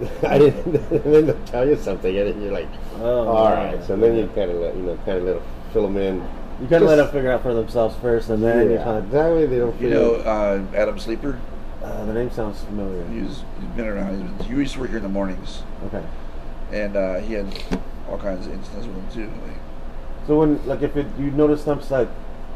I 0.24 0.38
didn't, 0.38 0.74
and 0.90 1.14
then 1.14 1.26
they'll 1.26 1.44
tell 1.46 1.66
you 1.66 1.76
something, 1.76 2.16
and 2.18 2.28
then 2.28 2.42
you're 2.42 2.52
like, 2.52 2.68
Oh, 3.00 3.26
"All 3.28 3.44
yeah. 3.50 3.72
right." 3.72 3.84
So 3.86 3.96
then 3.96 4.16
you 4.16 4.26
kind 4.34 4.50
of 4.50 4.58
let 4.58 4.76
you 4.76 4.82
know, 4.82 4.96
kind 5.06 5.18
of 5.18 5.24
let 5.24 5.36
'em 5.36 5.42
fill 5.72 5.82
them 5.84 5.96
in. 5.96 6.16
You 6.60 6.68
kind 6.68 6.82
of 6.84 6.88
let 6.88 6.96
them 6.96 7.08
figure 7.08 7.30
out 7.30 7.42
for 7.42 7.52
themselves 7.54 7.96
first, 8.00 8.28
and 8.30 8.42
then 8.42 8.70
you 8.70 8.76
yeah, 8.76 8.84
kind 8.84 8.98
of. 8.98 9.10
that 9.10 9.30
way 9.32 9.46
they 9.46 9.58
don't 9.58 9.78
you 9.80 9.90
know, 9.90 10.14
uh, 10.16 10.62
Adam 10.74 10.98
Sleeper. 10.98 11.38
Uh, 11.86 12.04
the 12.04 12.12
name 12.12 12.30
sounds 12.30 12.62
familiar. 12.64 13.06
He's, 13.08 13.42
he's 13.60 13.70
been 13.76 13.86
around. 13.86 14.42
He 14.42 14.54
used 14.54 14.74
to 14.74 14.80
work 14.80 14.88
here 14.88 14.96
in 14.98 15.04
the 15.04 15.08
mornings, 15.08 15.62
Okay. 15.86 16.04
and 16.72 16.96
uh, 16.96 17.20
he 17.20 17.34
had 17.34 17.46
all 18.10 18.18
kinds 18.18 18.46
of 18.46 18.52
incidents 18.52 18.86
with 18.86 18.96
him 18.96 19.08
too. 19.12 19.30
Like, 19.46 19.56
So 20.26 20.38
when 20.40 20.66
like 20.66 20.82
if 20.82 20.96
it, 20.96 21.06
you 21.18 21.30
notice 21.30 21.62
something 21.62 21.88
like 21.88 22.08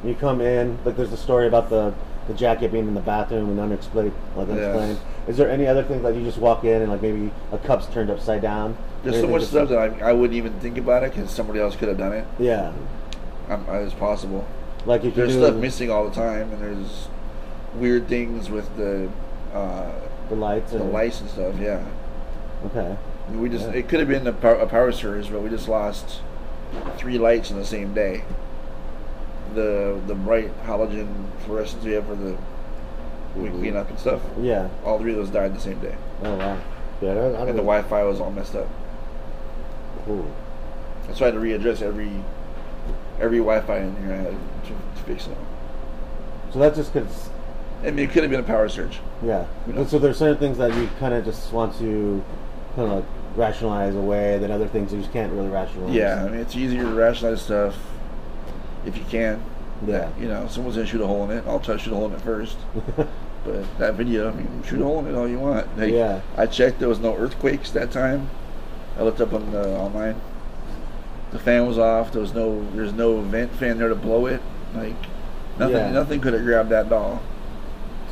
you 0.05 0.15
come 0.15 0.41
in, 0.41 0.79
like 0.85 0.97
there's 0.97 1.13
a 1.13 1.17
story 1.17 1.47
about 1.47 1.71
the 1.71 1.95
the 2.27 2.35
jacket 2.35 2.71
being 2.73 2.87
in 2.89 2.95
the 2.95 3.01
bathroom 3.01 3.51
and 3.51 3.61
unexplained, 3.61 4.13
like 4.37 4.49
unexplained. 4.49 4.99
Is 5.29 5.37
there 5.37 5.49
any 5.49 5.67
other 5.67 5.83
thing 5.85 6.03
that 6.03 6.15
you 6.15 6.25
just 6.25 6.39
walk 6.39 6.65
in 6.65 6.83
and 6.83 6.91
like 6.91 7.03
maybe 7.03 7.31
a 7.53 7.59
cup's 7.59 7.87
turned 7.87 8.11
upside 8.11 8.43
down? 8.43 8.77
there's 9.03 9.21
so 9.21 9.29
much 9.29 9.45
stuff 9.45 9.69
that 9.71 9.79
I, 9.79 10.11
I 10.11 10.13
wouldn't 10.13 10.37
even 10.37 10.53
think 10.61 10.77
about 10.77 11.03
it 11.05 11.15
because 11.15 11.31
somebody 11.31 11.61
else 11.61 11.75
could 11.77 11.89
have 11.89 11.99
done 11.99 12.13
it. 12.13 12.27
Yeah. 12.39 12.73
Um, 13.49 13.65
it's 13.71 13.95
possible. 13.95 14.47
Like 14.87 15.01
if 15.01 15.17
you 15.17 15.27
There's 15.27 15.33
stuff 15.35 15.55
missing 15.55 15.91
all 15.91 16.09
the 16.09 16.15
time, 16.15 16.53
and 16.53 16.61
there's 16.63 17.09
weird 17.75 18.09
things 18.09 18.51
with 18.51 18.75
the 18.77 19.09
uh, 19.55 19.91
the 20.29 20.37
lights. 20.37 20.73
the 20.73 20.79
or- 20.81 20.85
lights 20.91 21.21
and 21.21 21.31
stuff. 21.31 21.55
Yeah, 21.61 21.85
Okay. 22.67 22.97
we 23.33 23.49
just 23.49 23.67
Yeah. 23.69 23.75
it 23.77 23.89
could 23.89 24.01
have 24.01 24.09
been 24.09 24.27
a 24.27 24.33
power, 24.33 24.55
a 24.57 24.67
power 24.67 24.93
surge, 24.93 25.31
but 25.31 25.43
we 25.43 25.51
just 25.51 25.69
lost 25.69 26.21
three 26.97 27.19
lights 27.19 27.51
in 27.51 27.57
the 27.59 27.65
same 27.65 27.93
day. 27.95 28.23
The 29.55 29.99
the 30.07 30.15
bright 30.15 30.51
halogen 30.65 31.09
fluorescents 31.47 31.83
we 31.83 31.93
have 31.93 32.07
for 32.07 32.15
the 32.15 32.37
we 33.37 33.49
Mhm. 33.49 33.59
clean 33.61 33.77
up 33.77 33.89
and 33.91 33.99
stuff. 33.99 34.21
Yeah. 34.41 34.69
All 34.85 34.99
three 34.99 35.13
of 35.13 35.17
those 35.19 35.31
died 35.31 35.55
the 35.55 35.61
same 35.61 35.79
day, 35.81 35.95
Oh 36.25 36.37
wow. 36.37 36.57
yeah, 37.01 37.11
I 37.13 37.15
don't, 37.15 37.35
I 37.35 37.39
don't 37.39 37.49
and 37.51 37.59
the 37.59 37.63
Wi-Fi 37.63 38.03
was 38.05 38.21
all 38.21 38.31
messed 38.31 38.55
up. 38.57 38.67
Hmm. 40.07 40.23
So 41.15 41.25
I 41.25 41.29
had 41.31 41.35
to 41.35 41.41
readdress 41.41 41.83
every 41.83 42.11
every 43.21 43.39
Wi-Fi 43.39 43.77
in 43.79 43.97
here 44.05 44.13
I 44.15 44.17
had 44.17 44.35
to, 44.65 44.69
to 44.71 45.03
fix 45.07 45.27
it. 45.27 45.37
So 46.53 46.59
that's 46.61 46.77
just 46.77 46.93
because. 46.93 47.31
I 47.83 47.91
mean, 47.91 48.01
it 48.01 48.11
could 48.11 48.23
have 48.23 48.31
been 48.31 48.41
a 48.41 48.45
power 48.45 48.69
surge. 48.69 49.01
Yeah. 49.25 49.45
Who 49.67 49.73
knows? 49.73 49.91
So 49.91 49.99
there's 49.99 50.19
certain 50.19 50.37
things 50.39 50.59
that 50.59 50.75
you 50.75 50.89
kind 50.99 51.15
of 51.15 51.25
just 51.25 51.53
want 51.53 51.77
to 51.79 52.23
kind 52.77 52.91
of 52.91 52.97
like 52.97 53.05
rationalize 53.37 53.95
away, 53.95 54.39
then 54.39 54.51
other 54.51 54.69
things 54.69 54.93
you 54.93 55.01
just 55.01 55.13
can't 55.13 55.33
really 55.33 55.49
rationalize. 55.49 55.95
Yeah, 55.95 56.25
I 56.25 56.29
mean, 56.29 56.41
it's 56.41 56.55
easier 56.57 56.83
to 56.83 56.93
rationalize 56.93 57.43
stuff 57.43 57.77
if 58.85 58.97
you 58.97 59.05
can. 59.11 59.43
Yeah. 59.87 60.11
You 60.19 60.29
know, 60.29 60.47
someone's 60.49 60.77
gonna 60.77 60.87
shoot 60.87 61.01
a 61.01 61.07
hole 61.07 61.25
in 61.31 61.37
it. 61.39 61.45
I'll 61.47 61.61
try 61.61 61.77
to 61.77 61.81
shoot 61.81 61.93
a 61.93 61.97
hole 61.97 62.07
in 62.07 62.13
it 62.13 62.21
first. 62.21 62.59
but 62.97 63.79
that 63.79 63.95
video, 63.95 64.29
I 64.31 64.35
mean, 64.35 64.63
shoot 64.65 64.81
a 64.81 64.85
hole 64.85 64.99
in 64.99 65.07
it 65.07 65.15
all 65.17 65.27
you 65.29 65.39
want. 65.39 65.79
Like, 65.79 65.93
Yeah. 65.93 66.21
I 66.37 66.47
checked. 66.47 66.81
There 66.81 66.89
was 66.89 66.99
no 67.01 67.17
earthquakes 67.17 67.71
that 67.71 67.91
time. 67.91 68.29
I 68.99 69.03
looked 69.05 69.21
up 69.23 69.33
on 69.33 69.51
the 69.53 69.69
online. 69.79 70.21
The 71.31 71.39
fan 71.39 71.67
was 71.67 71.79
off. 71.79 72.13
There 72.13 72.21
was 72.21 72.35
no 72.35 72.67
there's 72.75 72.93
no 72.93 73.21
vent 73.23 73.53
fan 73.53 73.79
there 73.79 73.89
to 73.89 73.95
blow 73.95 74.27
it. 74.27 74.43
Like 74.75 74.97
nothing 75.59 75.77
Yeah. 75.77 75.91
nothing 75.93 76.21
could 76.21 76.35
have 76.35 76.43
grabbed 76.43 76.69
that 76.71 76.91
doll. 76.91 77.23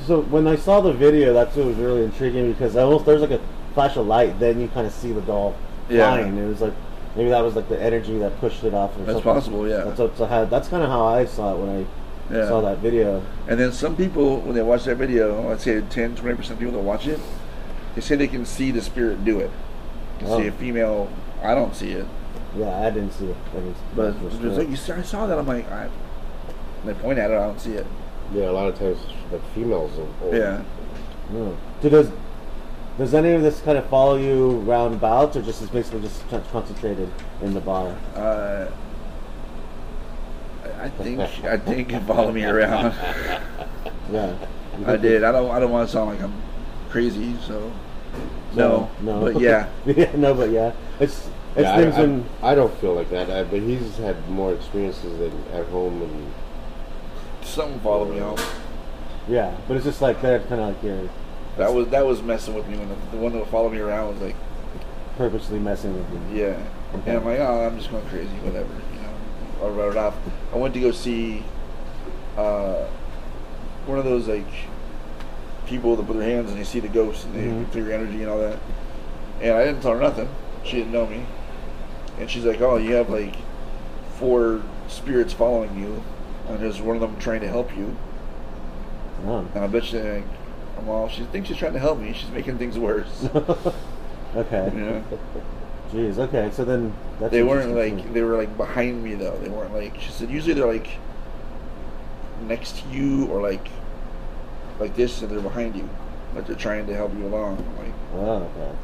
So 0.09 0.23
when 0.23 0.47
I 0.47 0.57
saw 0.57 0.81
the 0.81 0.95
video, 0.95 1.35
that's 1.35 1.55
what 1.55 1.67
was 1.67 1.77
really 1.77 2.03
intriguing 2.03 2.51
because 2.51 2.75
almost 2.77 3.05
there's 3.05 3.21
like 3.21 3.31
a 3.31 3.41
flash 3.75 3.95
of 3.99 4.07
light, 4.07 4.41
then 4.41 4.59
you 4.59 4.69
kind 4.69 4.87
of 4.87 4.93
see 4.95 5.13
the 5.13 5.21
doll 5.21 5.55
Yeah. 5.91 6.09
flying. 6.17 6.39
It 6.39 6.49
was 6.49 6.63
like 6.63 6.73
maybe 7.15 7.29
that 7.29 7.41
was 7.43 7.55
like 7.55 7.69
the 7.69 7.79
energy 7.79 8.17
that 8.21 8.41
pushed 8.41 8.65
it 8.65 8.73
off. 8.73 8.97
Or 8.97 9.01
That's 9.01 9.17
something. 9.17 9.23
possible, 9.35 9.69
yeah. 9.69 9.85
That's 9.85 9.99
what, 9.99 10.17
so 10.17 10.25
how, 10.25 10.47
that's 10.47 10.69
kind 10.69 10.83
of 10.83 10.89
how 10.89 11.05
I 11.05 11.27
saw 11.27 11.53
it 11.53 11.59
when 11.59 11.69
I 11.69 12.35
Yeah. 12.35 12.49
saw 12.49 12.63
that 12.63 12.79
video. 12.79 13.23
And 13.49 13.61
then 13.61 13.71
some 13.71 13.97
people, 13.97 14.39
when 14.41 14.55
they 14.55 14.63
watch 14.63 14.85
that 14.85 14.97
video, 14.97 15.51
I'd 15.53 15.61
say 15.61 15.83
10, 15.83 16.17
20% 16.17 16.53
of 16.53 16.59
people 16.59 16.73
that 16.73 16.81
watch 16.81 17.07
it, 17.07 17.21
they 17.95 18.01
say 18.01 18.17
they 18.17 18.29
can 18.29 18.47
see 18.47 18.71
the 18.71 18.81
spirit 18.81 19.27
do 19.27 19.41
it. 19.41 19.51
They 20.21 20.27
Oh. 20.27 20.41
see 20.41 20.47
a 20.47 20.51
oh. 20.51 20.55
female, 20.55 21.09
I 21.43 21.55
don't 21.55 21.77
see 21.77 21.91
it. 21.93 22.07
Yeah, 22.57 22.81
I 22.81 22.89
didn't 22.89 23.13
see 23.13 23.27
it. 23.27 23.37
I 23.53 23.57
didn't, 23.57 23.77
But 23.95 24.23
that's 24.23 24.35
it's 24.43 24.57
like, 24.57 24.71
you 24.71 24.77
see, 24.77 24.93
I 24.93 25.03
saw 25.03 25.27
that, 25.27 25.39
I'm 25.39 25.47
like, 25.47 25.71
I, 25.71 25.89
they 26.87 26.95
point 26.95 27.19
at 27.19 27.31
it, 27.31 27.35
I 27.35 27.47
don't 27.47 27.61
see 27.61 27.73
it. 27.75 27.87
Yeah, 28.35 28.51
a 28.51 28.53
lot 28.53 28.69
of 28.69 28.79
times 28.79 28.99
like 29.33 29.43
females. 29.55 29.91
Will, 29.97 30.09
will- 30.31 30.39
Yeah. 30.39 30.63
Mm. 31.33 31.57
So 31.83 31.89
does 31.89 32.11
does 32.99 33.15
any 33.15 33.31
of 33.33 33.43
this 33.43 33.61
kind 33.61 33.79
of 33.79 33.87
follow 33.89 34.17
you 34.17 34.59
round 34.61 35.01
bouts, 35.01 35.37
or 35.37 35.43
just 35.43 35.63
is 35.63 35.71
basically 35.71 36.01
just 36.01 36.29
con- 36.31 36.43
concentrated 36.51 37.09
in 37.43 37.55
the 37.55 37.61
bar? 37.61 37.95
Uh, 38.17 38.67
I- 40.65 40.85
I 40.85 40.89
think, 40.91 41.21
I 41.21 41.57
think 41.57 41.93
it 41.93 42.01
followed 42.03 42.35
me 42.35 42.45
around. 42.45 42.95
Yeah, 44.11 44.35
I 44.87 44.97
did. 44.97 45.23
I 45.23 45.33
don't, 45.33 45.51
I 45.51 45.61
don't 45.61 45.71
want 45.71 45.87
to 45.87 45.93
sound 45.93 46.09
like 46.09 46.23
I'm 46.23 46.33
crazy, 46.89 47.37
so. 47.47 47.71
No, 48.55 48.89
no, 49.03 49.21
but 49.21 49.39
yeah. 49.39 49.69
yeah, 49.87 50.11
no, 50.17 50.33
but 50.35 50.51
yeah, 50.51 50.73
it's 50.99 51.29
it's 51.55 51.65
Yeah, 51.65 51.77
things 51.77 51.95
I, 51.95 52.01
when 52.01 52.25
I, 52.43 52.53
I 52.53 52.55
don't 52.55 52.73
feel 52.81 52.95
like 52.95 53.11
that, 53.11 53.31
I, 53.31 53.43
but 53.45 53.61
he's 53.61 53.99
had 53.99 54.17
more 54.31 54.55
experiences 54.55 55.19
than 55.19 55.33
at 55.53 55.67
home, 55.67 56.01
and 56.01 56.33
Something 57.49 57.81
followed 57.81 58.11
me 58.15 58.21
out. 58.21 58.41
yeah, 59.29 59.57
but 59.67 59.77
it's 59.77 59.87
just 59.87 60.01
like 60.03 60.21
they're 60.23 60.41
kind 60.41 60.61
of 60.61 60.69
like 60.69 60.83
you're 60.83 61.09
That 61.57 61.73
was 61.73 61.89
that 61.89 62.07
was 62.07 62.23
messing 62.23 62.55
with 62.55 62.67
me 62.69 62.77
when 62.79 62.89
the, 62.89 62.95
the 63.13 63.17
one 63.17 63.33
that 63.33 63.47
followed 63.49 63.73
me 63.73 63.79
around 63.81 64.13
was 64.13 64.21
like, 64.23 64.37
purposely 65.17 65.59
messing 65.59 65.95
with 65.97 66.31
you. 66.33 66.41
yeah. 66.43 66.63
Okay. 66.95 67.11
And 67.11 67.19
I'm 67.19 67.25
like, 67.25 67.41
oh, 67.41 67.67
I'm 67.67 67.77
just 67.79 67.91
going 67.91 68.07
crazy, 68.09 68.29
whatever. 68.43 68.69
You 68.95 69.01
know, 69.03 69.67
I 69.67 69.69
wrote 69.71 69.91
it 69.93 69.99
off. 69.99 70.15
I 70.53 70.57
went 70.57 70.73
to 70.75 70.81
go 70.81 70.91
see 70.93 71.43
uh, 72.37 72.87
one 73.87 73.99
of 73.99 74.05
those 74.05 74.29
like 74.29 74.47
people 75.67 75.97
that 75.97 76.07
put 76.07 76.17
their 76.19 76.29
hands 76.29 76.51
and 76.51 76.59
they 76.59 76.65
see 76.65 76.81
the 76.81 76.89
ghosts 76.89 77.25
and 77.25 77.35
they 77.35 77.73
feel 77.73 77.85
your 77.85 77.93
energy 77.95 78.23
and 78.23 78.31
all 78.31 78.39
that. 78.39 78.59
And 79.43 79.53
I 79.55 79.65
didn't 79.65 79.83
tell 79.83 79.93
her 79.93 80.01
nothing. 80.01 80.29
She 80.65 80.77
didn't 80.77 80.93
know 80.93 81.07
me. 81.07 81.25
And 82.19 82.31
she's 82.31 82.45
like, 82.45 82.61
oh, 82.61 82.77
you 82.77 82.95
have 82.95 83.11
like 83.11 83.35
four 84.19 84.63
spirits 84.89 85.33
following 85.33 85.79
you, 85.79 86.03
and 86.49 86.59
there's 86.61 86.81
one 86.81 86.97
of 86.97 87.03
them 87.03 87.19
trying 87.19 87.41
to 87.41 87.49
help 87.49 87.77
you. 87.77 87.97
Oh. 89.27 89.47
And 89.55 89.65
I 89.65 89.67
bet 89.67 89.93
you, 89.93 90.01
like, 90.01 90.25
well, 90.87 91.09
she 91.09 91.25
thinks 91.25 91.49
she's 91.49 91.57
trying 91.59 91.73
to 91.73 91.79
help 91.79 91.99
me. 91.99 92.13
She's 92.13 92.31
making 92.31 92.59
things 92.59 92.79
worse. 92.79 93.29
okay. 94.37 94.71
you 94.73 94.81
know? 94.81 95.05
Jeez. 95.91 96.19
Okay. 96.19 96.51
So 96.53 96.65
then 96.65 96.95
that's 97.19 97.33
They 97.33 97.43
weren't 97.43 97.75
like 97.75 98.13
they 98.13 98.23
were 98.23 98.37
like 98.37 98.57
behind 98.57 99.03
me 99.03 99.15
though. 99.15 99.37
They 99.39 99.49
weren't 99.49 99.75
like 99.75 99.99
she 100.01 100.11
said. 100.11 100.31
Usually 100.31 100.55
they're 100.55 100.67
like 100.67 100.89
next 102.47 102.79
to 102.79 102.89
you 102.89 103.27
or 103.27 103.41
like 103.41 103.69
like 104.79 104.95
this, 104.95 105.23
and 105.23 105.31
they're 105.31 105.41
behind 105.41 105.75
you, 105.75 105.89
like 106.35 106.47
they're 106.47 106.55
trying 106.55 106.87
to 106.87 106.95
help 106.95 107.15
you 107.15 107.27
along. 107.27 107.59
I'm 107.59 107.77
like, 107.85 107.95
Oh, 108.15 108.51
okay. 108.57 108.77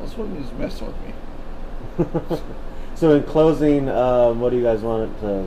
this 0.00 0.16
one 0.16 0.34
is 0.36 0.50
messing 0.52 0.86
with 0.86 0.96
me. 2.30 2.40
so 2.94 3.14
in 3.14 3.24
closing, 3.24 3.88
um, 3.90 4.40
what 4.40 4.50
do 4.50 4.56
you 4.56 4.62
guys 4.62 4.80
want 4.80 5.20
to 5.20 5.46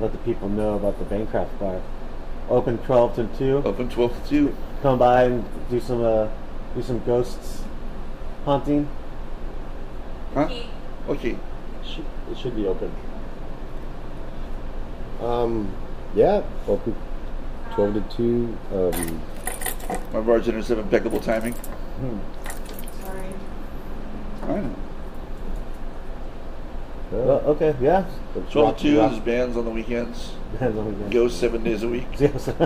let 0.00 0.12
the 0.12 0.18
people 0.18 0.48
know 0.48 0.74
about 0.76 0.98
the 0.98 1.04
Bancroft 1.04 1.58
Bar? 1.58 1.80
Open 2.48 2.78
twelve 2.78 3.14
to 3.16 3.26
two. 3.38 3.62
Open 3.64 3.88
twelve 3.88 4.12
to 4.22 4.28
two. 4.28 4.56
Come 4.82 4.98
by 4.98 5.24
and 5.24 5.44
do 5.70 5.80
some 5.80 6.02
uh, 6.02 6.28
do 6.74 6.82
some 6.82 7.02
ghosts 7.04 7.62
hunting. 8.44 8.88
Huh? 10.34 10.48
Okay. 11.08 11.30
it 11.30 11.38
should, 11.86 12.04
it 12.30 12.38
should 12.38 12.56
be 12.56 12.66
open. 12.66 12.90
Um, 15.22 15.72
yeah, 16.14 16.42
open 16.68 16.94
twelve 17.72 17.94
to 17.94 18.16
two. 18.16 18.56
Um, 18.72 19.22
My 20.12 20.20
bartenders 20.20 20.68
have 20.68 20.78
impeccable 20.78 21.20
timing. 21.20 21.52
Hmm. 21.52 22.18
Sorry. 23.02 23.34
I 24.42 24.60
know. 24.60 24.74
Well, 27.14 27.40
okay. 27.46 27.74
Yeah. 27.80 28.04
it's 28.36 28.52
Twelve 28.52 28.68
rock- 28.68 28.76
to 28.78 28.82
two 28.82 28.98
rock- 28.98 29.12
is 29.12 29.18
bands 29.20 29.56
on 29.56 29.64
the 29.64 29.70
weekends. 29.70 30.32
Bands 30.60 30.76
on 30.78 30.84
the- 30.84 30.90
weekends. 30.90 31.12
Go 31.14 31.28
seven 31.28 31.62
days 31.64 31.82
a 31.82 31.88
week. 31.88 32.06
Yes. 32.18 32.44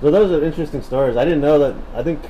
so 0.00 0.10
those 0.10 0.30
are 0.32 0.44
interesting 0.44 0.82
stories. 0.82 1.16
I 1.16 1.24
didn't 1.24 1.40
know 1.40 1.58
that. 1.58 1.74
I 1.94 2.02
think 2.02 2.20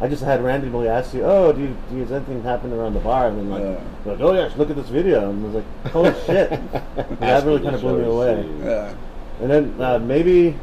I 0.00 0.06
just 0.08 0.22
had 0.22 0.42
randomly 0.44 0.88
asked 0.88 1.14
you, 1.14 1.24
"Oh, 1.24 1.52
do 1.52 1.60
you, 1.60 1.76
do 1.90 1.96
you, 1.96 2.02
has 2.02 2.12
anything 2.12 2.42
happened 2.42 2.72
around 2.72 2.94
the 2.94 3.00
bar?" 3.00 3.28
And 3.28 3.38
then 3.38 3.50
like, 3.50 3.62
Yeah. 3.62 4.10
like, 4.12 4.20
"Oh 4.20 4.32
yes, 4.34 4.56
look 4.56 4.70
at 4.70 4.76
this 4.76 4.88
video." 4.88 5.30
And 5.30 5.42
I 5.44 5.48
was 5.48 5.54
like, 5.56 5.92
"Holy 5.92 6.12
shit!" 6.26 6.50
that 6.72 7.22
Ask 7.22 7.44
really 7.46 7.58
me 7.58 7.64
kind 7.64 7.74
of 7.74 7.80
to 7.80 7.86
blew 7.86 7.98
me 7.98 8.04
show 8.04 8.10
away. 8.12 8.42
you. 8.46 8.64
Yeah. 8.64 8.94
And 9.40 9.50
then 9.50 9.80
uh, 9.80 9.98
maybe, 9.98 10.56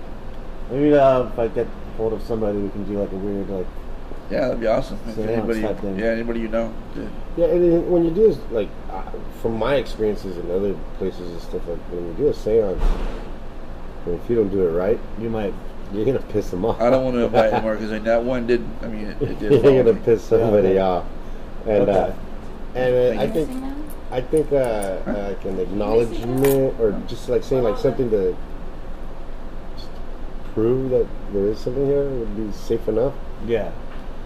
maybe 0.72 0.94
uh, 0.96 1.24
if 1.28 1.40
I 1.40 1.48
get 1.50 1.68
hold 1.98 2.14
of 2.14 2.22
somebody, 2.24 2.58
we 2.58 2.70
can 2.70 2.84
do 2.86 3.00
like 3.00 3.12
a 3.12 3.16
weird 3.16 3.50
like. 3.50 3.68
Yeah, 4.30 4.42
that'd 4.42 4.60
be 4.60 4.68
awesome. 4.68 4.98
If 5.08 5.16
Seance 5.16 5.30
anybody, 5.30 5.60
yeah, 6.02 6.08
anybody 6.08 6.40
you 6.40 6.48
know. 6.48 6.74
Yeah. 6.96 7.04
Yeah, 7.38 7.46
and 7.46 7.72
then 7.72 7.90
when 7.92 8.06
you 8.06 8.12
do 8.12 8.26
is 8.26 8.38
like, 8.52 8.70
uh, 8.90 9.04
from 9.42 9.58
my 9.58 9.76
experiences 9.76 10.38
in 10.38 10.50
other 10.50 10.74
places 10.98 11.30
and 11.30 11.42
stuff, 11.42 11.68
like 11.68 11.78
when 11.92 12.08
you 12.08 12.14
do 12.14 12.28
a 12.30 12.34
seance, 12.34 12.82
and 14.06 14.20
if 14.20 14.30
you 14.30 14.36
don't 14.36 14.50
do 14.50 14.68
it 14.68 14.72
right, 14.72 15.00
You 15.20 15.30
might. 15.30 15.54
you're 15.94 16.06
gonna 16.06 16.20
piss 16.20 16.50
them 16.50 16.66
off. 16.66 16.82
I 16.82 16.90
don't 16.90 17.04
want 17.04 17.16
to 17.18 17.26
invite 17.26 17.54
anymore 17.54 17.76
because 17.76 18.02
that 18.04 18.24
one 18.24 18.48
did. 18.48 18.64
I 18.82 18.88
mean, 18.88 19.06
it, 19.08 19.22
it 19.22 19.40
did. 19.40 19.52
you're 19.64 19.84
gonna 19.84 19.94
me. 19.94 20.02
piss 20.04 20.24
somebody 20.24 20.70
okay. 20.70 20.80
off, 20.80 21.06
and 21.68 21.90
uh, 21.90 22.14
and 22.74 23.20
uh, 23.20 23.22
I 23.22 23.28
think 23.30 23.50
I 24.12 24.22
think 24.22 24.52
uh, 24.52 24.56
uh, 24.56 25.28
like 25.30 25.46
an 25.46 25.60
acknowledgement 25.60 26.80
or 26.80 27.00
just 27.08 27.30
like 27.30 27.44
saying 27.44 27.64
like 27.64 27.78
something 27.78 28.10
to 28.10 28.36
prove 30.54 30.90
that 30.92 31.08
there 31.34 31.48
is 31.48 31.60
something 31.60 31.86
here 31.86 32.10
would 32.10 32.36
be 32.36 32.52
safe 32.58 32.88
enough. 32.88 33.14
Yeah. 33.46 33.72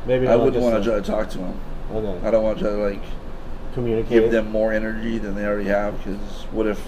Maybe 0.10 0.28
I 0.28 0.36
wouldn't 0.36 0.64
want 0.64 0.84
to 0.84 0.90
try 0.90 1.00
to 1.00 1.06
talk 1.06 1.30
to 1.30 1.38
them. 1.38 1.60
Okay. 1.94 2.28
I 2.28 2.32
don't 2.32 2.44
want 2.44 2.58
to 2.58 2.64
try 2.64 2.74
to 2.74 2.78
like 2.78 3.04
Communicate. 3.76 4.10
give 4.10 4.32
them 4.32 4.50
more 4.50 4.74
energy 4.74 5.20
than 5.20 5.36
they 5.36 5.46
already 5.46 5.70
have. 5.70 5.96
Because 6.00 6.18
what 6.52 6.66
if 6.66 6.82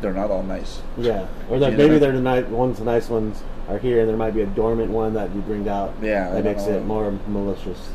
they're 0.00 0.14
not 0.14 0.30
all 0.30 0.42
nice? 0.42 0.80
Yeah. 0.96 1.26
Or 1.50 1.58
that 1.58 1.72
You 1.72 1.76
maybe 1.76 1.90
know? 1.94 1.98
they're 1.98 2.12
the 2.12 2.22
nice 2.22 2.46
ones. 2.46 2.78
The 2.78 2.86
nice 2.86 3.10
ones 3.10 3.42
are 3.68 3.76
here, 3.76 4.00
and 4.00 4.08
there 4.08 4.16
might 4.16 4.34
be 4.34 4.40
a 4.40 4.46
dormant 4.46 4.90
one 4.90 5.12
that 5.12 5.34
you 5.34 5.42
bring 5.42 5.68
out. 5.68 5.92
Yeah, 6.00 6.30
That 6.30 6.44
makes 6.44 6.64
it 6.64 6.86
more 6.86 7.12
malicious. 7.28 7.90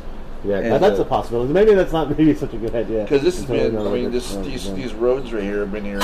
Yeah, 0.45 0.59
Yeah, 0.59 0.69
But 0.69 0.81
that's 0.81 0.99
a 0.99 1.05
possibility. 1.05 1.51
Maybe 1.51 1.73
that's 1.73 1.93
not 1.93 2.09
maybe 2.17 2.35
such 2.35 2.53
a 2.53 2.57
good 2.57 2.75
idea. 2.75 3.03
Because 3.03 3.23
this 3.23 3.37
has 3.37 3.45
been. 3.45 3.75
I 3.75 3.89
mean, 3.89 4.11
this 4.11 4.33
wrong, 4.33 4.43
these 4.43 4.67
yeah. 4.67 4.73
these 4.75 4.93
roads 4.93 5.33
right 5.33 5.41
here 5.41 5.61
have 5.61 5.71
been 5.71 5.85
here 5.85 6.01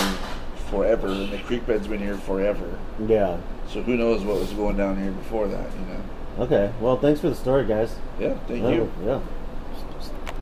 forever, 0.72 1.08
and 1.08 1.32
the 1.32 1.38
creek 1.38 1.68
bed's 1.68 1.88
been 1.88 2.00
here 2.00 2.18
forever. 2.18 2.80
Yeah. 3.06 3.38
So 3.68 3.84
who 3.84 3.96
knows 3.96 4.24
what 4.24 4.38
was 4.40 4.52
going 4.54 4.78
down 4.78 5.00
here 5.00 5.12
before 5.12 5.48
that? 5.48 5.72
You 5.72 5.94
know. 5.94 6.02
Okay. 6.40 6.72
Well, 6.80 6.98
thanks 6.98 7.20
for 7.20 7.30
the 7.30 7.36
story, 7.36 7.66
guys. 7.66 7.96
Yeah. 8.20 8.36
Thank 8.48 8.64
Oh, 8.64 8.70
you. 8.70 8.92
Yeah. 9.06 9.20